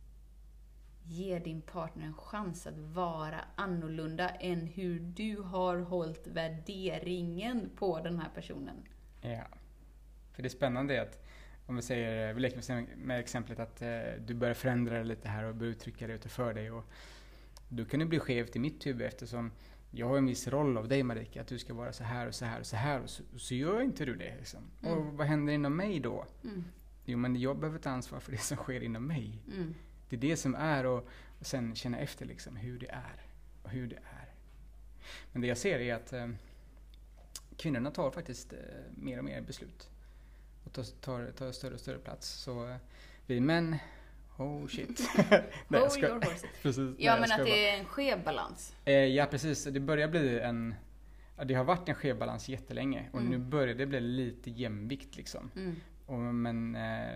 Ge 1.04 1.40
din 1.40 1.62
partner 1.62 2.06
en 2.06 2.14
chans 2.14 2.68
att 2.68 2.78
vara 2.78 3.42
annorlunda 3.56 4.30
än 4.30 4.68
hur 4.68 5.00
du 5.00 5.42
har 5.42 5.78
hållit 5.78 6.28
värderingen 6.28 7.70
på 7.76 8.00
den 8.00 8.20
här 8.20 8.30
personen. 8.36 8.76
Ja. 9.22 9.44
För 10.34 10.44
det 10.44 10.50
spännande 10.50 10.96
är 10.98 11.02
att 11.02 11.24
om 11.66 11.76
vi 11.76 11.82
säger, 11.82 12.34
vi 12.34 12.42
leker 12.42 12.96
med- 12.98 13.20
exemplet 13.20 13.60
att 13.60 13.82
eh, 13.82 14.00
du 14.28 14.34
börjar 14.34 14.54
förändra 14.54 14.96
dig 14.96 15.06
lite 15.06 15.28
här 15.28 15.44
och 15.44 15.56
börjar 15.56 15.72
uttrycka 15.72 16.08
dig 16.08 16.16
utifrån 16.16 16.56
dig. 16.56 16.72
Och 16.72 16.86
då 17.70 17.86
kan 17.86 18.00
det 18.00 18.06
bli 18.06 18.20
skevt 18.20 18.56
i 18.56 18.60
mitt 18.60 18.86
huvud 18.86 19.08
eftersom 19.08 19.52
jag 19.92 20.08
har 20.08 20.18
en 20.18 20.26
viss 20.26 20.48
roll 20.48 20.78
av 20.78 20.88
dig 20.88 21.04
Marika, 21.04 21.42
att 21.42 21.48
du 21.48 21.60
ska 21.60 21.74
vara 21.74 21.94
så 21.94 22.04
här 22.04 22.28
och 22.28 22.36
så 22.36 22.46
här 22.46 22.60
och 22.60 22.66
så 22.66 22.76
här 22.76 23.02
och 23.02 23.10
så, 23.10 23.24
så 23.38 23.56
gör 23.56 23.82
inte 23.82 24.06
du 24.06 24.16
det. 24.16 24.36
Liksom. 24.38 24.60
Mm. 24.84 24.98
Och 24.98 25.06
vad 25.14 25.28
händer 25.28 25.54
inom 25.54 25.76
mig 25.76 26.00
då? 26.00 26.26
Mm. 26.44 26.64
Jo 27.06 27.18
men 27.18 27.36
jag 27.36 27.60
behöver 27.60 27.80
ta 27.80 27.90
ansvar 27.90 28.20
för 28.20 28.32
det 28.32 28.38
som 28.38 28.58
sker 28.58 28.84
inom 28.84 29.08
mig. 29.08 29.40
Mm. 29.56 29.74
Det 30.12 30.18
är 30.28 30.30
det 30.32 30.38
som 30.38 30.56
är 30.56 30.86
och, 30.86 31.08
och 31.40 31.46
sen 31.46 31.76
känna 31.76 32.00
efter 32.00 32.26
liksom 32.26 32.56
hur 32.56 32.80
det 32.80 32.90
är. 32.92 33.26
Och 33.64 33.70
hur 33.70 33.88
det 33.88 33.96
är. 33.96 34.34
Men 35.32 35.42
det 35.42 35.48
jag 35.48 35.58
ser 35.58 35.80
är 35.80 35.96
att 35.96 36.14
eh, 36.14 36.30
kvinnorna 37.58 37.92
tar 37.92 38.12
faktiskt 38.12 38.54
eh, 38.54 38.60
mer 38.96 39.18
och 39.18 39.26
mer 39.26 39.42
beslut. 39.42 39.90
Och 40.64 40.74
tar, 40.74 40.84
tar, 40.84 41.32
tar 41.32 41.52
större 41.52 41.74
och 41.74 41.80
större 41.80 41.98
plats. 42.00 42.28
Så 42.30 42.68
eh, 42.70 42.76
vi 43.26 43.40
män, 43.40 43.76
oh 44.38 44.68
shit. 44.68 45.10
Nej, 45.30 45.42
jag 45.70 45.92
ska- 45.92 46.08
your 46.08 46.16
horses. 46.16 46.44
Precis. 46.62 46.96
Ja, 47.00 47.18
men 47.20 47.32
att 47.32 47.46
det 47.46 47.70
är 47.70 47.80
en 47.80 47.86
skev 47.86 48.24
balans. 48.24 48.76
Eh, 48.86 48.94
ja 48.94 49.26
precis, 49.26 49.64
det 49.64 49.80
börjar 49.80 50.08
bli 50.08 50.40
en... 50.40 50.76
Det 51.46 51.54
har 51.54 51.64
varit 51.64 51.90
en 51.90 51.96
skev 51.96 52.18
balans 52.18 52.50
jättelänge 52.50 53.10
och 53.14 53.20
Mm. 53.20 53.32
nu 53.32 53.38
börjar 53.38 53.76
det 53.76 53.86
bli 53.86 54.00
lite 54.00 54.52
jämvikt 54.52 55.16
liksom. 55.18 55.52
Mm. 55.56 55.76
Och, 56.06 56.20
men 56.20 56.76
eh, 56.76 57.16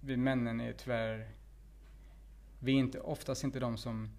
vi 0.00 0.16
männen 0.16 0.60
är 0.60 0.72
tyvärr... 0.72 1.28
Vi 2.64 2.72
är 2.72 2.76
inte, 2.76 3.00
oftast 3.00 3.44
inte 3.44 3.60
de 3.60 3.76
som 3.76 4.10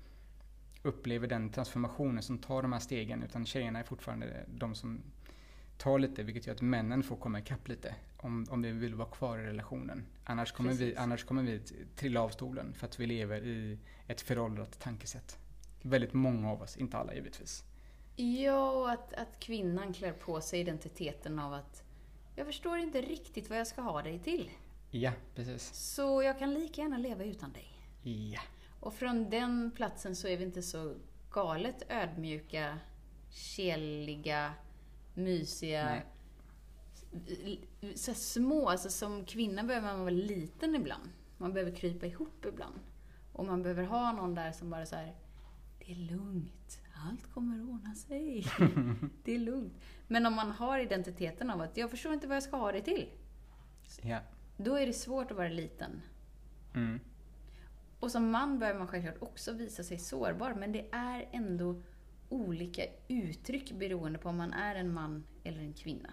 upplever 0.83 1.27
den 1.27 1.49
transformationen, 1.49 2.23
som 2.23 2.37
tar 2.37 2.61
de 2.61 2.73
här 2.73 2.79
stegen. 2.79 3.23
Utan 3.23 3.45
tjejerna 3.45 3.79
är 3.79 3.83
fortfarande 3.83 4.45
de 4.47 4.75
som 4.75 5.01
tar 5.77 5.99
lite, 5.99 6.23
vilket 6.23 6.47
gör 6.47 6.53
att 6.53 6.61
männen 6.61 7.03
får 7.03 7.15
komma 7.15 7.39
ikapp 7.39 7.67
lite. 7.67 7.95
Om, 8.17 8.45
om 8.49 8.61
vi 8.61 8.71
vill 8.71 8.95
vara 8.95 9.09
kvar 9.09 9.37
i 9.37 9.45
relationen. 9.45 10.05
Annars 10.23 10.51
kommer, 10.51 10.73
vi, 10.73 10.95
annars 10.95 11.23
kommer 11.23 11.43
vi 11.43 11.59
trilla 11.95 12.21
av 12.21 12.29
stolen 12.29 12.73
för 12.73 12.87
att 12.87 12.99
vi 12.99 13.05
lever 13.05 13.45
i 13.45 13.79
ett 14.07 14.21
föråldrat 14.21 14.79
tankesätt. 14.79 15.37
Väldigt 15.81 16.13
många 16.13 16.51
av 16.51 16.61
oss, 16.61 16.77
inte 16.77 16.97
alla 16.97 17.13
givetvis. 17.13 17.63
Ja, 18.15 18.71
och 18.71 18.91
att, 18.91 19.13
att 19.13 19.39
kvinnan 19.39 19.93
klär 19.93 20.13
på 20.13 20.41
sig 20.41 20.59
identiteten 20.59 21.39
av 21.39 21.53
att 21.53 21.83
jag 22.35 22.47
förstår 22.47 22.77
inte 22.77 23.01
riktigt 23.01 23.49
vad 23.49 23.59
jag 23.59 23.67
ska 23.67 23.81
ha 23.81 24.01
dig 24.01 24.19
till. 24.19 24.49
Ja, 24.91 25.11
precis. 25.35 25.73
Så 25.73 26.23
jag 26.23 26.39
kan 26.39 26.53
lika 26.53 26.81
gärna 26.81 26.97
leva 26.97 27.23
utan 27.23 27.51
dig. 27.53 27.74
Ja. 28.05 28.41
Och 28.79 28.93
från 28.93 29.29
den 29.29 29.71
platsen 29.75 30.15
så 30.15 30.27
är 30.27 30.37
vi 30.37 30.43
inte 30.43 30.61
så 30.61 30.95
galet 31.31 31.83
ödmjuka, 31.89 32.79
keliga, 33.29 34.53
mysiga. 35.13 35.85
Nej. 35.85 36.05
Så 37.95 38.13
små, 38.13 38.69
alltså 38.69 38.89
som 38.89 39.25
kvinna 39.25 39.63
behöver 39.63 39.87
man 39.87 39.99
vara 39.99 40.09
liten 40.09 40.75
ibland. 40.75 41.09
Man 41.37 41.53
behöver 41.53 41.75
krypa 41.75 42.05
ihop 42.05 42.45
ibland. 42.45 42.79
Och 43.33 43.45
man 43.45 43.63
behöver 43.63 43.83
ha 43.83 44.11
någon 44.11 44.35
där 44.35 44.51
som 44.51 44.69
bara 44.69 44.85
så 44.85 44.95
här, 44.95 45.15
det 45.79 45.91
är 45.91 45.95
lugnt, 45.95 46.79
allt 47.09 47.33
kommer 47.33 47.69
ordna 47.69 47.95
sig. 47.95 48.45
det 49.23 49.35
är 49.35 49.39
lugnt. 49.39 49.73
Men 50.07 50.25
om 50.25 50.33
man 50.33 50.51
har 50.51 50.79
identiteten 50.79 51.49
av 51.49 51.61
att 51.61 51.77
jag 51.77 51.91
förstår 51.91 52.13
inte 52.13 52.27
vad 52.27 52.35
jag 52.35 52.43
ska 52.43 52.57
ha 52.57 52.71
det 52.71 52.81
till. 52.81 53.09
Ja. 54.01 54.19
Då 54.57 54.75
är 54.75 54.87
det 54.87 54.93
svårt 54.93 55.31
att 55.31 55.37
vara 55.37 55.49
liten. 55.49 56.01
Mm. 56.73 56.99
Och 58.05 58.11
som 58.11 58.31
man 58.31 58.59
behöver 58.59 58.79
man 58.79 58.87
självklart 58.87 59.21
också 59.21 59.53
visa 59.53 59.83
sig 59.83 59.99
sårbar, 59.99 60.53
men 60.53 60.71
det 60.71 60.85
är 60.91 61.29
ändå 61.31 61.81
olika 62.29 62.81
uttryck 63.07 63.71
beroende 63.71 64.19
på 64.19 64.29
om 64.29 64.37
man 64.37 64.53
är 64.53 64.75
en 64.75 64.93
man 64.93 65.23
eller 65.43 65.59
en 65.59 65.73
kvinna. 65.73 66.09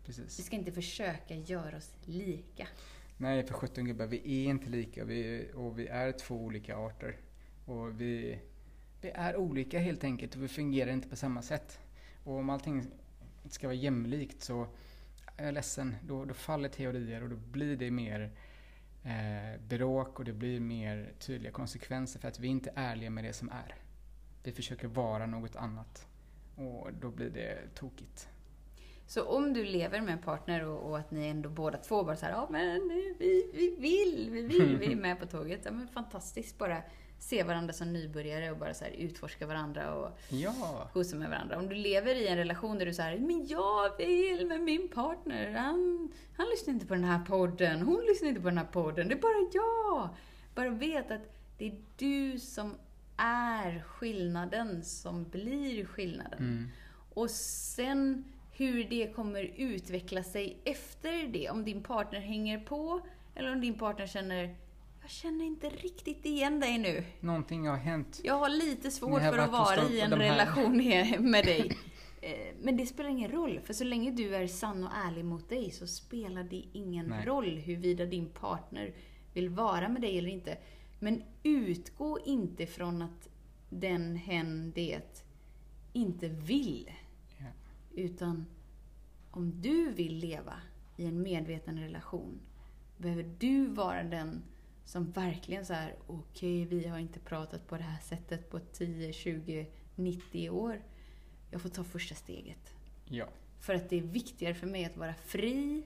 Vi 0.00 0.06
Precis. 0.06 0.46
ska 0.46 0.56
inte 0.56 0.72
försöka 0.72 1.34
göra 1.34 1.76
oss 1.76 1.94
lika. 2.04 2.68
Nej, 3.16 3.46
för 3.46 3.54
sjutton 3.54 3.84
gubbar, 3.84 4.06
vi 4.06 4.16
är 4.16 4.50
inte 4.50 4.70
lika 4.70 5.04
vi, 5.04 5.50
och 5.54 5.78
vi 5.78 5.86
är 5.86 6.12
två 6.12 6.34
olika 6.34 6.76
arter. 6.76 7.16
Och 7.66 8.00
vi, 8.00 8.38
vi 9.00 9.10
är 9.10 9.36
olika 9.36 9.78
helt 9.78 10.04
enkelt 10.04 10.34
och 10.34 10.42
vi 10.42 10.48
fungerar 10.48 10.90
inte 10.90 11.08
på 11.08 11.16
samma 11.16 11.42
sätt. 11.42 11.80
Och 12.24 12.34
om 12.34 12.50
allting 12.50 12.86
ska 13.48 13.66
vara 13.66 13.76
jämlikt 13.76 14.42
så 14.42 14.66
är 15.36 15.44
jag 15.44 15.54
ledsen, 15.54 15.94
då, 16.02 16.24
då 16.24 16.34
faller 16.34 16.68
teorier 16.68 17.22
och 17.22 17.28
då 17.28 17.36
blir 17.36 17.76
det 17.76 17.90
mer 17.90 18.30
eh, 19.04 19.60
bråk 19.68 20.18
och 20.18 20.24
det 20.24 20.32
blir 20.32 20.60
mer 20.60 21.12
tydliga 21.18 21.52
konsekvenser 21.52 22.20
för 22.20 22.28
att 22.28 22.40
vi 22.40 22.48
inte 22.48 22.70
är 22.74 22.92
ärliga 22.92 23.10
med 23.10 23.24
det 23.24 23.32
som 23.32 23.48
är. 23.48 23.74
Vi 24.42 24.52
försöker 24.52 24.88
vara 24.88 25.26
något 25.26 25.56
annat 25.56 26.06
och 26.56 26.88
då 27.00 27.10
blir 27.10 27.30
det 27.30 27.74
tokigt. 27.74 28.28
Så 29.06 29.24
om 29.24 29.52
du 29.52 29.64
lever 29.64 30.00
med 30.00 30.12
en 30.12 30.22
partner 30.22 30.64
och, 30.64 30.90
och 30.90 30.98
att 30.98 31.10
ni 31.10 31.26
ändå 31.26 31.48
båda 31.48 31.78
två 31.78 32.04
bara 32.04 32.16
så 32.16 32.26
här, 32.26 32.32
ja 32.32 32.48
men 32.50 32.88
vi, 33.18 33.50
vi 33.54 33.76
vill, 33.78 34.30
vi 34.30 34.42
vill, 34.42 34.76
vi 34.76 34.92
är 34.92 34.96
med 35.00 35.20
på 35.20 35.26
tåget. 35.26 35.60
Ja 35.64 35.70
men 35.70 35.88
fantastiskt 35.88 36.58
bara 36.58 36.82
se 37.18 37.42
varandra 37.42 37.72
som 37.72 37.92
nybörjare 37.92 38.50
och 38.50 38.56
bara 38.58 38.74
så 38.74 38.84
här 38.84 38.90
utforska 38.90 39.46
varandra 39.46 39.94
och 39.94 40.18
Ja! 40.28 40.90
gosa 40.94 41.16
med 41.16 41.30
varandra. 41.30 41.58
Om 41.58 41.68
du 41.68 41.74
lever 41.74 42.14
i 42.14 42.28
en 42.28 42.36
relation 42.36 42.78
där 42.78 42.86
du 42.86 42.94
säger 42.94 43.18
men 43.18 43.46
jag 43.46 43.96
vill 43.96 44.46
med 44.46 44.60
min 44.60 44.88
partner, 44.88 45.52
han, 45.52 46.12
han 46.36 46.46
lyssnar 46.50 46.74
inte 46.74 46.86
på 46.86 46.94
den 46.94 47.04
här 47.04 47.24
podden, 47.24 47.82
hon 47.82 48.04
lyssnar 48.08 48.28
inte 48.28 48.40
på 48.40 48.48
den 48.48 48.58
här 48.58 48.64
podden, 48.64 49.08
det 49.08 49.14
är 49.14 49.20
bara 49.20 49.50
jag. 49.52 50.08
Bara 50.54 50.70
vet 50.70 51.10
att 51.10 51.34
det 51.58 51.66
är 51.66 51.76
du 51.96 52.38
som 52.38 52.74
är 53.16 53.82
skillnaden 53.86 54.84
som 54.84 55.24
blir 55.24 55.84
skillnaden. 55.84 56.38
Mm. 56.38 56.68
Och 57.14 57.30
sen 57.30 58.24
hur 58.52 58.84
det 58.84 59.14
kommer 59.14 59.42
utveckla 59.56 60.22
sig 60.22 60.58
efter 60.64 61.28
det. 61.28 61.50
Om 61.50 61.64
din 61.64 61.82
partner 61.82 62.20
hänger 62.20 62.58
på 62.60 63.00
eller 63.34 63.52
om 63.52 63.60
din 63.60 63.78
partner 63.78 64.06
känner 64.06 64.54
jag 65.08 65.12
känner 65.12 65.44
inte 65.44 65.68
riktigt 65.68 66.26
igen 66.26 66.60
dig 66.60 66.78
nu. 66.78 67.04
Någonting 67.20 67.66
har 67.68 67.76
hänt. 67.76 68.20
Jag 68.24 68.34
har 68.38 68.48
lite 68.48 68.90
svårt 68.90 69.22
har 69.22 69.30
för 69.32 69.38
att 69.38 69.50
vara 69.52 69.88
i 69.88 70.00
en 70.00 70.10
relation 70.12 70.76
med- 70.76 71.20
med 71.20 71.44
dig. 71.44 71.76
Eh, 72.20 72.54
Men 72.62 72.76
det 72.76 72.86
spelar 72.86 73.10
ingen 73.10 73.30
roll, 73.30 73.60
för 73.64 73.74
så 73.74 73.84
länge 73.84 74.10
du 74.10 74.34
är 74.36 74.46
sann 74.46 74.84
och 74.84 74.92
ärlig 75.06 75.24
mot 75.24 75.48
dig 75.48 75.70
så 75.70 75.86
spelar 75.86 76.42
det 76.42 76.64
ingen 76.72 77.06
Nej. 77.06 77.26
roll 77.26 77.58
huruvida 77.58 78.06
din 78.06 78.28
partner 78.28 78.94
vill 79.34 79.48
vara 79.48 79.88
med 79.88 80.02
dig 80.02 80.18
eller 80.18 80.28
inte. 80.30 80.58
Men 81.00 81.22
utgå 81.42 82.18
inte 82.24 82.66
från 82.66 83.02
att 83.02 83.28
den, 83.70 84.16
hen, 84.16 84.72
det 84.74 85.24
inte 85.92 86.28
vill. 86.28 86.90
Ja. 87.38 87.46
Utan 87.94 88.46
om 89.30 89.60
du 89.60 89.92
vill 89.92 90.16
leva 90.18 90.54
i 90.96 91.04
en 91.06 91.22
medveten 91.22 91.78
relation 91.78 92.40
behöver 92.96 93.34
du 93.38 93.66
vara 93.66 94.02
den 94.02 94.42
som 94.88 95.10
verkligen 95.10 95.66
så 95.66 95.72
här, 95.72 95.94
okej 96.06 96.64
vi 96.64 96.88
har 96.88 96.98
inte 96.98 97.20
pratat 97.20 97.66
på 97.66 97.76
det 97.76 97.82
här 97.82 98.00
sättet 98.00 98.50
på 98.50 98.60
10, 98.60 99.12
20, 99.12 99.66
90 99.94 100.50
år. 100.50 100.82
jag 101.50 101.62
får 101.62 101.68
ta 101.68 101.84
första 101.84 102.14
steget. 102.14 102.74
Ja. 103.04 103.28
För 103.60 103.74
att 103.74 103.88
det 103.88 103.98
är 103.98 104.02
viktigare 104.02 104.54
för 104.54 104.66
mig 104.66 104.84
att 104.84 104.96
vara 104.96 105.14
fri 105.14 105.82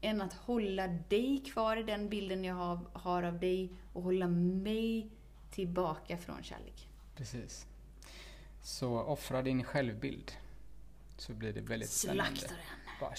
än 0.00 0.20
att 0.20 0.32
hålla 0.32 0.86
dig 0.86 1.42
kvar 1.46 1.76
i 1.76 1.82
den 1.82 2.08
bilden 2.08 2.44
jag 2.44 2.54
har, 2.54 2.80
har 2.92 3.22
av 3.22 3.38
dig 3.40 3.72
och 3.92 4.02
hålla 4.02 4.28
mig 4.28 5.10
tillbaka 5.50 6.18
från 6.18 6.42
kärlek. 6.42 6.88
Precis. 7.16 7.66
Så 8.62 9.00
offra 9.00 9.42
din 9.42 9.64
självbild. 9.64 10.32
Så 11.16 11.32
blir 11.32 11.52
det 11.52 11.60
väldigt 11.60 11.90
spännande. 11.90 12.36
Slakta 12.36 12.54
den. 12.54 12.79
Bara 13.00 13.14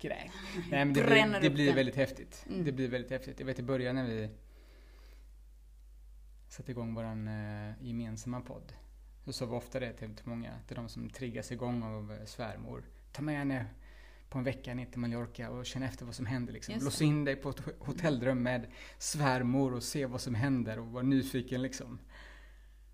det. 0.00 0.30
Nej 0.70 0.84
men 0.84 0.92
det 0.92 1.02
Bränner 1.02 1.40
blir, 1.40 1.50
det 1.50 1.54
blir 1.54 1.66
den. 1.66 1.74
väldigt 1.74 1.96
häftigt. 1.96 2.44
Mm. 2.48 2.64
Det 2.64 2.72
blir 2.72 2.88
väldigt 2.88 3.10
häftigt. 3.10 3.40
Jag 3.40 3.46
vet 3.46 3.58
i 3.58 3.62
början 3.62 3.94
när 3.94 4.06
vi 4.06 4.30
satte 6.48 6.70
igång 6.70 6.94
våran 6.94 7.28
eh, 7.28 7.72
gemensamma 7.80 8.40
podd. 8.40 8.72
Så 9.24 9.32
sa 9.32 9.46
vi 9.46 9.52
ofta 9.52 9.80
det 9.80 9.92
till, 9.92 10.10
många, 10.24 10.54
till 10.66 10.76
de 10.76 10.88
som 10.88 11.10
triggas 11.10 11.52
igång 11.52 11.82
av 11.82 12.12
eh, 12.12 12.24
svärmor. 12.24 12.84
Ta 13.12 13.22
med 13.22 13.38
henne 13.38 13.66
på 14.28 14.38
en 14.38 14.44
vecka 14.44 14.74
ner 14.74 14.86
till 14.86 15.00
Mallorca 15.00 15.50
och 15.50 15.66
känn 15.66 15.82
efter 15.82 16.04
vad 16.04 16.14
som 16.14 16.26
händer. 16.26 16.52
Liksom. 16.52 16.74
Lås 16.74 17.02
in 17.02 17.24
dig 17.24 17.36
på 17.36 17.50
ett 17.50 17.62
hotellrum 17.78 18.42
med 18.42 18.66
svärmor 18.98 19.74
och 19.74 19.82
se 19.82 20.06
vad 20.06 20.20
som 20.20 20.34
händer 20.34 20.78
och 20.78 20.86
var 20.86 21.02
nyfiken 21.02 21.62
liksom. 21.62 21.98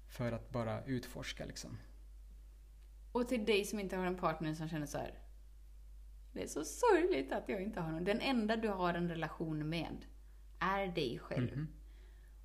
För 0.08 0.32
att 0.32 0.50
bara 0.50 0.84
utforska 0.84 1.44
liksom. 1.44 1.78
Och 3.12 3.28
till 3.28 3.44
dig 3.44 3.64
som 3.64 3.80
inte 3.80 3.96
har 3.96 4.06
en 4.06 4.16
partner 4.16 4.54
som 4.54 4.68
känner 4.68 4.86
så 4.86 4.98
här. 4.98 5.18
Det 6.34 6.42
är 6.42 6.46
så 6.46 6.64
sorgligt 6.64 7.32
att 7.32 7.48
jag 7.48 7.62
inte 7.62 7.80
har 7.80 7.92
någon. 7.92 8.04
Den 8.04 8.20
enda 8.20 8.56
du 8.56 8.68
har 8.68 8.94
en 8.94 9.08
relation 9.08 9.68
med 9.68 9.96
är 10.58 10.86
dig 10.86 11.18
själv. 11.18 11.56
Mhm. 11.56 11.68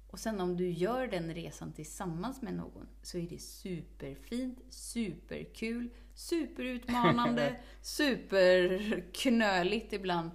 Och 0.08 0.20
sen 0.20 0.42
om 0.42 0.58
du 0.58 0.70
gör 0.70 1.08
den 1.08 1.34
resan 1.34 1.74
tillsammans 1.74 2.42
med 2.42 2.54
någon 2.54 2.88
så 3.02 3.18
är 3.18 3.28
det 3.30 3.42
superfint, 3.42 4.60
superkul, 4.70 5.90
superutmanande, 6.14 7.56
superknöligt 7.82 9.94
ibland. 9.94 10.32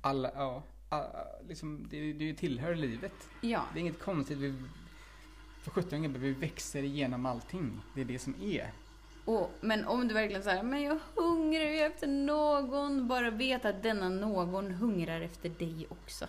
Alla, 0.00 0.30
ja. 0.34 0.62
liksom, 1.48 1.86
det, 1.90 2.12
det 2.12 2.34
tillhör 2.34 2.74
livet. 2.74 3.28
Ja, 3.40 3.64
Det 3.72 3.78
är 3.78 3.80
inget 3.80 3.98
konstigt. 3.98 4.38
Vi, 4.38 4.54
för 5.60 5.70
17 5.70 6.02
gubbar, 6.02 6.18
vi 6.18 6.32
växer 6.32 6.82
igenom 6.82 7.26
allting. 7.26 7.80
Det 7.94 8.00
är 8.00 8.04
det 8.04 8.18
som 8.18 8.34
är. 8.42 8.72
Och, 9.26 9.50
men 9.60 9.84
om 9.84 10.08
du 10.08 10.14
verkligen 10.14 10.42
säger 10.42 10.62
men 10.62 10.82
jag 10.82 10.98
hungrar 11.14 11.64
ju 11.64 11.78
efter 11.78 12.06
någon, 12.06 13.08
bara 13.08 13.30
vet 13.30 13.64
att 13.64 13.82
denna 13.82 14.08
någon 14.08 14.70
hungrar 14.70 15.20
efter 15.20 15.48
dig 15.48 15.86
också. 15.88 16.26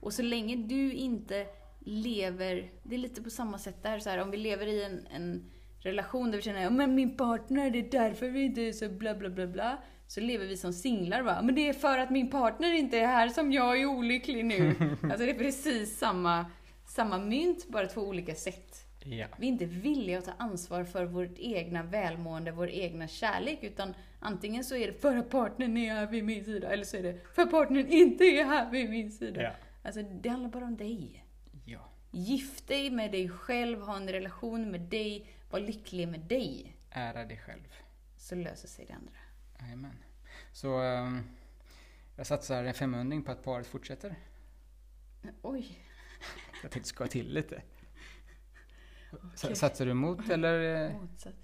Och 0.00 0.12
så 0.12 0.22
länge 0.22 0.56
du 0.56 0.92
inte 0.92 1.46
lever, 1.80 2.70
det 2.82 2.94
är 2.94 2.98
lite 2.98 3.22
på 3.22 3.30
samma 3.30 3.58
sätt 3.58 3.82
där, 3.82 3.98
så 3.98 4.10
här, 4.10 4.18
om 4.18 4.30
vi 4.30 4.36
lever 4.36 4.66
i 4.66 4.84
en, 4.84 5.06
en 5.10 5.50
relation 5.80 6.30
där 6.30 6.38
vi 6.38 6.42
känner, 6.42 6.70
men 6.70 6.94
min 6.94 7.16
partner, 7.16 7.70
det 7.70 7.78
är 7.78 7.90
därför 7.90 8.28
vi 8.28 8.42
inte 8.42 8.60
är 8.60 8.72
så 8.72 8.88
bla 8.88 9.14
bla 9.14 9.28
bla 9.28 9.46
bla. 9.46 9.78
Så 10.06 10.20
lever 10.20 10.46
vi 10.46 10.56
som 10.56 10.72
singlar 10.72 11.22
va, 11.22 11.42
men 11.42 11.54
det 11.54 11.68
är 11.68 11.72
för 11.72 11.98
att 11.98 12.10
min 12.10 12.30
partner 12.30 12.72
inte 12.72 12.98
är 12.98 13.06
här 13.06 13.28
som 13.28 13.52
jag 13.52 13.80
är 13.80 13.86
olycklig 13.86 14.44
nu. 14.44 14.74
alltså 15.02 15.18
det 15.18 15.30
är 15.30 15.38
precis 15.38 15.98
samma, 15.98 16.46
samma 16.86 17.18
mynt, 17.18 17.68
bara 17.68 17.86
två 17.86 18.00
olika 18.00 18.34
sätt. 18.34 18.87
Ja. 19.04 19.26
Vi 19.38 19.46
är 19.46 19.52
inte 19.52 19.64
villiga 19.64 20.18
att 20.18 20.24
ta 20.24 20.32
ansvar 20.38 20.84
för 20.84 21.04
vårt 21.04 21.38
egna 21.38 21.82
välmående, 21.82 22.50
vår 22.52 22.70
egna 22.70 23.08
kärlek, 23.08 23.58
utan 23.62 23.94
antingen 24.20 24.64
så 24.64 24.76
är 24.76 24.86
det 24.86 24.92
för 24.92 25.16
att 25.16 25.30
partnern 25.30 25.76
är 25.76 25.94
här 25.94 26.06
vid 26.06 26.24
min 26.24 26.44
sida, 26.44 26.72
eller 26.72 26.84
så 26.84 26.96
är 26.96 27.02
det 27.02 27.34
för 27.34 27.42
att 27.42 27.50
partnern 27.50 27.86
inte 27.86 28.24
är 28.24 28.44
här 28.44 28.70
vid 28.70 28.90
min 28.90 29.12
sida. 29.12 29.42
Ja. 29.42 29.52
Alltså, 29.82 30.02
det 30.02 30.28
handlar 30.28 30.50
bara 30.50 30.64
om 30.64 30.76
dig. 30.76 31.24
Ja. 31.64 31.90
Gift 32.10 32.68
dig 32.68 32.90
med 32.90 33.12
dig 33.12 33.28
själv, 33.28 33.80
ha 33.80 33.96
en 33.96 34.08
relation 34.08 34.70
med 34.70 34.80
dig, 34.80 35.26
var 35.50 35.60
lycklig 35.60 36.08
med 36.08 36.20
dig. 36.20 36.76
Ära 36.90 37.24
dig 37.24 37.36
själv. 37.36 37.74
Så 38.16 38.34
löser 38.34 38.68
sig 38.68 38.86
det 38.86 38.92
andra. 38.92 39.12
Jajamän. 39.60 40.04
Så 40.52 40.78
ehm, 40.78 41.22
jag 42.16 42.26
satsar 42.26 42.64
en 42.64 42.74
femhundring 42.74 43.22
på 43.22 43.32
att 43.32 43.44
paret 43.44 43.66
fortsätter. 43.66 44.14
Oj. 45.42 45.78
Jag 46.62 46.70
tänkte 46.70 46.88
skoja 46.88 47.08
till 47.08 47.34
lite. 47.34 47.62
Okej. 49.12 49.56
Satsar 49.56 49.84
du 49.84 49.90
emot 49.90 50.28
eller 50.30 50.86
eh, 50.90 51.00
Motsatt. 51.00 51.34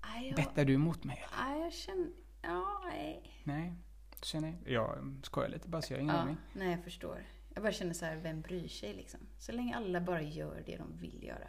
Aj, 0.00 0.26
jag, 0.26 0.36
bettar 0.36 0.64
du 0.64 0.74
emot 0.74 1.04
mig? 1.04 1.24
aj, 1.32 1.60
jag 1.60 1.72
känner... 1.72 2.10
Ja, 2.42 2.82
nej. 2.84 3.40
Nej, 3.44 3.74
känner 4.22 4.58
jag 4.66 5.16
skojar 5.22 5.48
lite 5.48 5.68
bara 5.68 5.82
så 5.82 5.92
jag 5.92 5.98
har 5.98 6.02
ingen 6.02 6.14
Ja, 6.14 6.20
aning. 6.22 6.36
nej, 6.52 6.70
jag 6.70 6.84
förstår. 6.84 7.26
Jag 7.54 7.62
bara 7.62 7.72
känner 7.72 7.92
så 7.94 8.04
här, 8.04 8.16
vem 8.16 8.40
bryr 8.40 8.68
sig 8.68 8.94
liksom? 8.94 9.20
Så 9.38 9.52
länge 9.52 9.76
alla 9.76 10.00
bara 10.00 10.22
gör 10.22 10.62
det 10.66 10.76
de 10.76 10.96
vill 10.98 11.24
göra. 11.24 11.48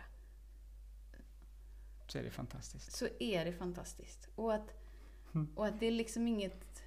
Så 2.08 2.18
är 2.18 2.24
det 2.24 2.32
fantastiskt. 2.32 2.92
så 2.92 3.08
är 3.20 3.46
det 3.46 3.54
fantastiskt. 3.54 4.30
Och 4.36 4.54
att, 4.54 4.78
Mm. 5.34 5.50
och 5.56 5.66
att 5.68 5.80
det 5.80 5.86
är 5.86 5.92
liksom 5.92 6.28
inget... 6.28 6.84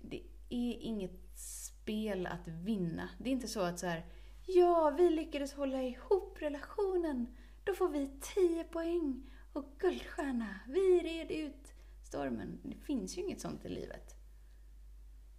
Det 0.00 0.16
är 0.48 0.76
inget 0.80 1.20
spel 1.38 2.26
att 2.26 2.48
vinna. 2.48 3.08
Det 3.18 3.28
är 3.28 3.32
inte 3.32 3.48
så 3.48 3.60
att 3.60 3.78
så 3.78 3.86
här, 3.86 4.06
ja, 4.46 4.94
vi 4.96 5.10
lyckades 5.10 5.54
hålla 5.54 5.82
ihop 5.82 6.36
relationen. 6.40 7.36
Då 7.64 7.74
får 7.74 7.88
vi 7.88 8.10
10 8.20 8.64
poäng 8.64 9.30
och 9.52 9.64
guldstjärna. 9.78 10.60
Vi 10.68 11.00
red 11.00 11.30
ut 11.30 11.74
stormen. 12.02 12.60
Det 12.62 12.76
finns 12.76 13.18
ju 13.18 13.22
inget 13.22 13.40
sånt 13.40 13.64
i 13.64 13.68
livet. 13.68 14.16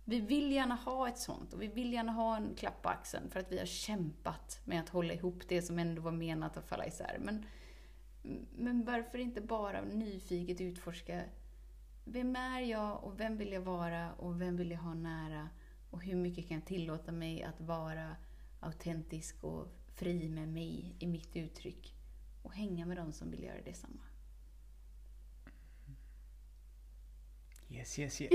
Vi 0.06 0.20
vill 0.20 0.52
gärna 0.52 0.76
ha 0.76 1.08
ett 1.08 1.18
sånt 1.18 1.54
och 1.54 1.62
vi 1.62 1.68
vill 1.68 1.94
gärna 1.94 2.12
ha 2.12 2.38
en 2.38 2.56
klapp 2.56 2.82
på 2.82 2.90
axeln 2.90 3.30
för 3.30 3.40
att 3.40 3.52
vi 3.52 3.60
har 3.60 3.66
kämpat 3.66 4.60
med 4.66 4.80
att 4.80 4.90
hålla 4.90 5.14
ihop 5.14 5.48
det 5.48 5.62
som 5.62 5.80
ändå 5.80 6.02
var 6.02 6.12
menat 6.12 6.58
att 6.58 6.68
falla 6.68 6.88
isär. 6.88 7.18
Men 7.20 7.46
men 8.52 8.86
varför 8.86 9.18
inte 9.18 9.42
bara 9.42 9.82
nyfiket 9.82 10.62
utforska 10.62 11.24
vem 12.06 12.36
är 12.36 12.60
jag 12.60 13.04
och 13.04 13.20
vem 13.20 13.38
vill 13.38 13.52
jag 13.52 13.62
vara 13.62 14.14
och 14.14 14.42
vem 14.42 14.58
vill 14.58 14.72
jag 14.72 14.80
ha 14.80 14.94
nära 14.94 15.50
och 15.92 16.04
hur 16.04 16.16
mycket 16.16 16.48
kan 16.48 16.58
jag 16.58 16.66
tillåta 16.66 17.12
mig 17.12 17.44
att 17.44 17.62
vara 17.62 18.16
autentisk 18.64 19.44
och 19.44 19.68
fri 19.96 20.30
med 20.30 20.48
mig 20.48 20.96
i 21.00 21.08
mitt 21.08 21.36
uttryck 21.36 21.96
och 22.42 22.54
hänga 22.54 22.86
med 22.86 22.98
de 22.98 23.14
som 23.14 23.32
vill 23.32 23.44
göra 23.44 23.62
detsamma. 23.62 24.02
Yes, 27.70 28.00
yes, 28.00 28.22
yes. 28.22 28.32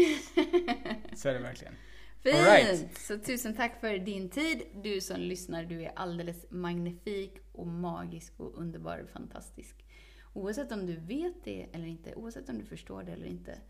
Så 1.21 1.29
är 1.29 1.35
det 1.35 1.41
verkligen. 1.41 1.75
Fint! 2.21 2.37
Right. 2.37 2.99
Så 2.99 3.19
tusen 3.19 3.55
tack 3.55 3.81
för 3.81 3.99
din 3.99 4.31
tid. 4.31 4.63
Du 4.75 5.01
som 5.01 5.21
lyssnar, 5.21 5.65
du 5.65 5.83
är 5.83 5.93
alldeles 5.97 6.47
magnifik 6.51 7.35
och 7.53 7.67
magisk 7.67 8.41
och 8.41 8.59
underbar 8.59 8.99
och 8.99 9.09
fantastisk. 9.09 9.85
Oavsett 10.33 10.73
om 10.73 10.87
du 10.87 10.97
vet 10.97 11.45
det 11.45 11.67
eller 11.73 11.87
inte, 11.87 12.15
oavsett 12.15 12.49
om 12.49 12.59
du 12.59 12.65
förstår 12.65 13.03
det 13.03 13.13
eller 13.13 13.27
inte, 13.27 13.61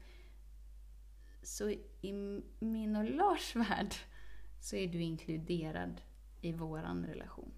så 1.43 1.71
i 2.01 2.13
min 2.59 2.97
och 2.97 3.11
Lars 3.11 3.57
värld 3.57 3.95
så 4.61 4.77
är 4.77 4.89
du 4.89 5.03
inkluderad 5.03 6.01
i 6.41 6.53
våran 6.53 7.07
relation. 7.07 7.53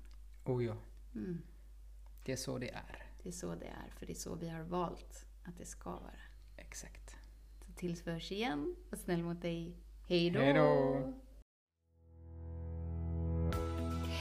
Oh 0.45 0.65
ja, 0.65 0.77
Mm. 1.15 1.43
det 2.25 2.33
är 2.33 2.37
så 2.37 2.59
det 2.59 2.71
är. 2.71 3.07
Det 3.23 3.29
är 3.29 3.33
så 3.33 3.55
det 3.55 3.67
är, 3.67 3.91
för 3.99 4.07
det 4.07 4.13
är 4.13 4.15
så 4.15 4.35
vi 4.35 4.49
har 4.49 4.63
valt 4.63 5.27
att 5.45 5.59
det 5.59 5.65
ska 5.67 5.91
vara. 5.91 6.21
Exakt. 6.57 7.17
Så 7.67 7.73
tills 7.73 8.07
vi 8.07 8.11
hörs 8.13 8.33
igen, 8.33 8.77
var 8.91 8.99
snäll 8.99 9.23
mot 9.23 9.43
dig. 9.43 9.77
Hej 10.09 10.31
då! 10.31 10.41
Hej 10.41 10.53
då. 10.55 11.13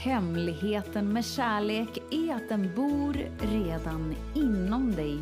Hemligheten 0.04 1.12
med 1.12 1.24
kärlek 1.24 1.98
är 2.10 2.34
att 2.34 2.48
den 2.48 2.74
bor 2.76 3.14
redan 3.38 4.14
inom 4.34 4.92
dig. 4.92 5.18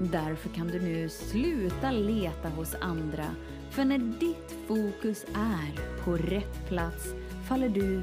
Därför 0.00 0.48
kan 0.48 0.68
du 0.68 0.80
nu 0.82 1.08
sluta 1.08 1.90
leta 1.90 2.48
hos 2.48 2.74
andra. 2.74 3.26
För 3.70 3.84
när 3.84 3.98
ditt 3.98 4.54
fokus 4.68 5.24
är 5.34 6.02
på 6.04 6.16
rätt 6.16 6.66
plats 6.68 7.14
faller 7.48 7.68
du 7.68 8.02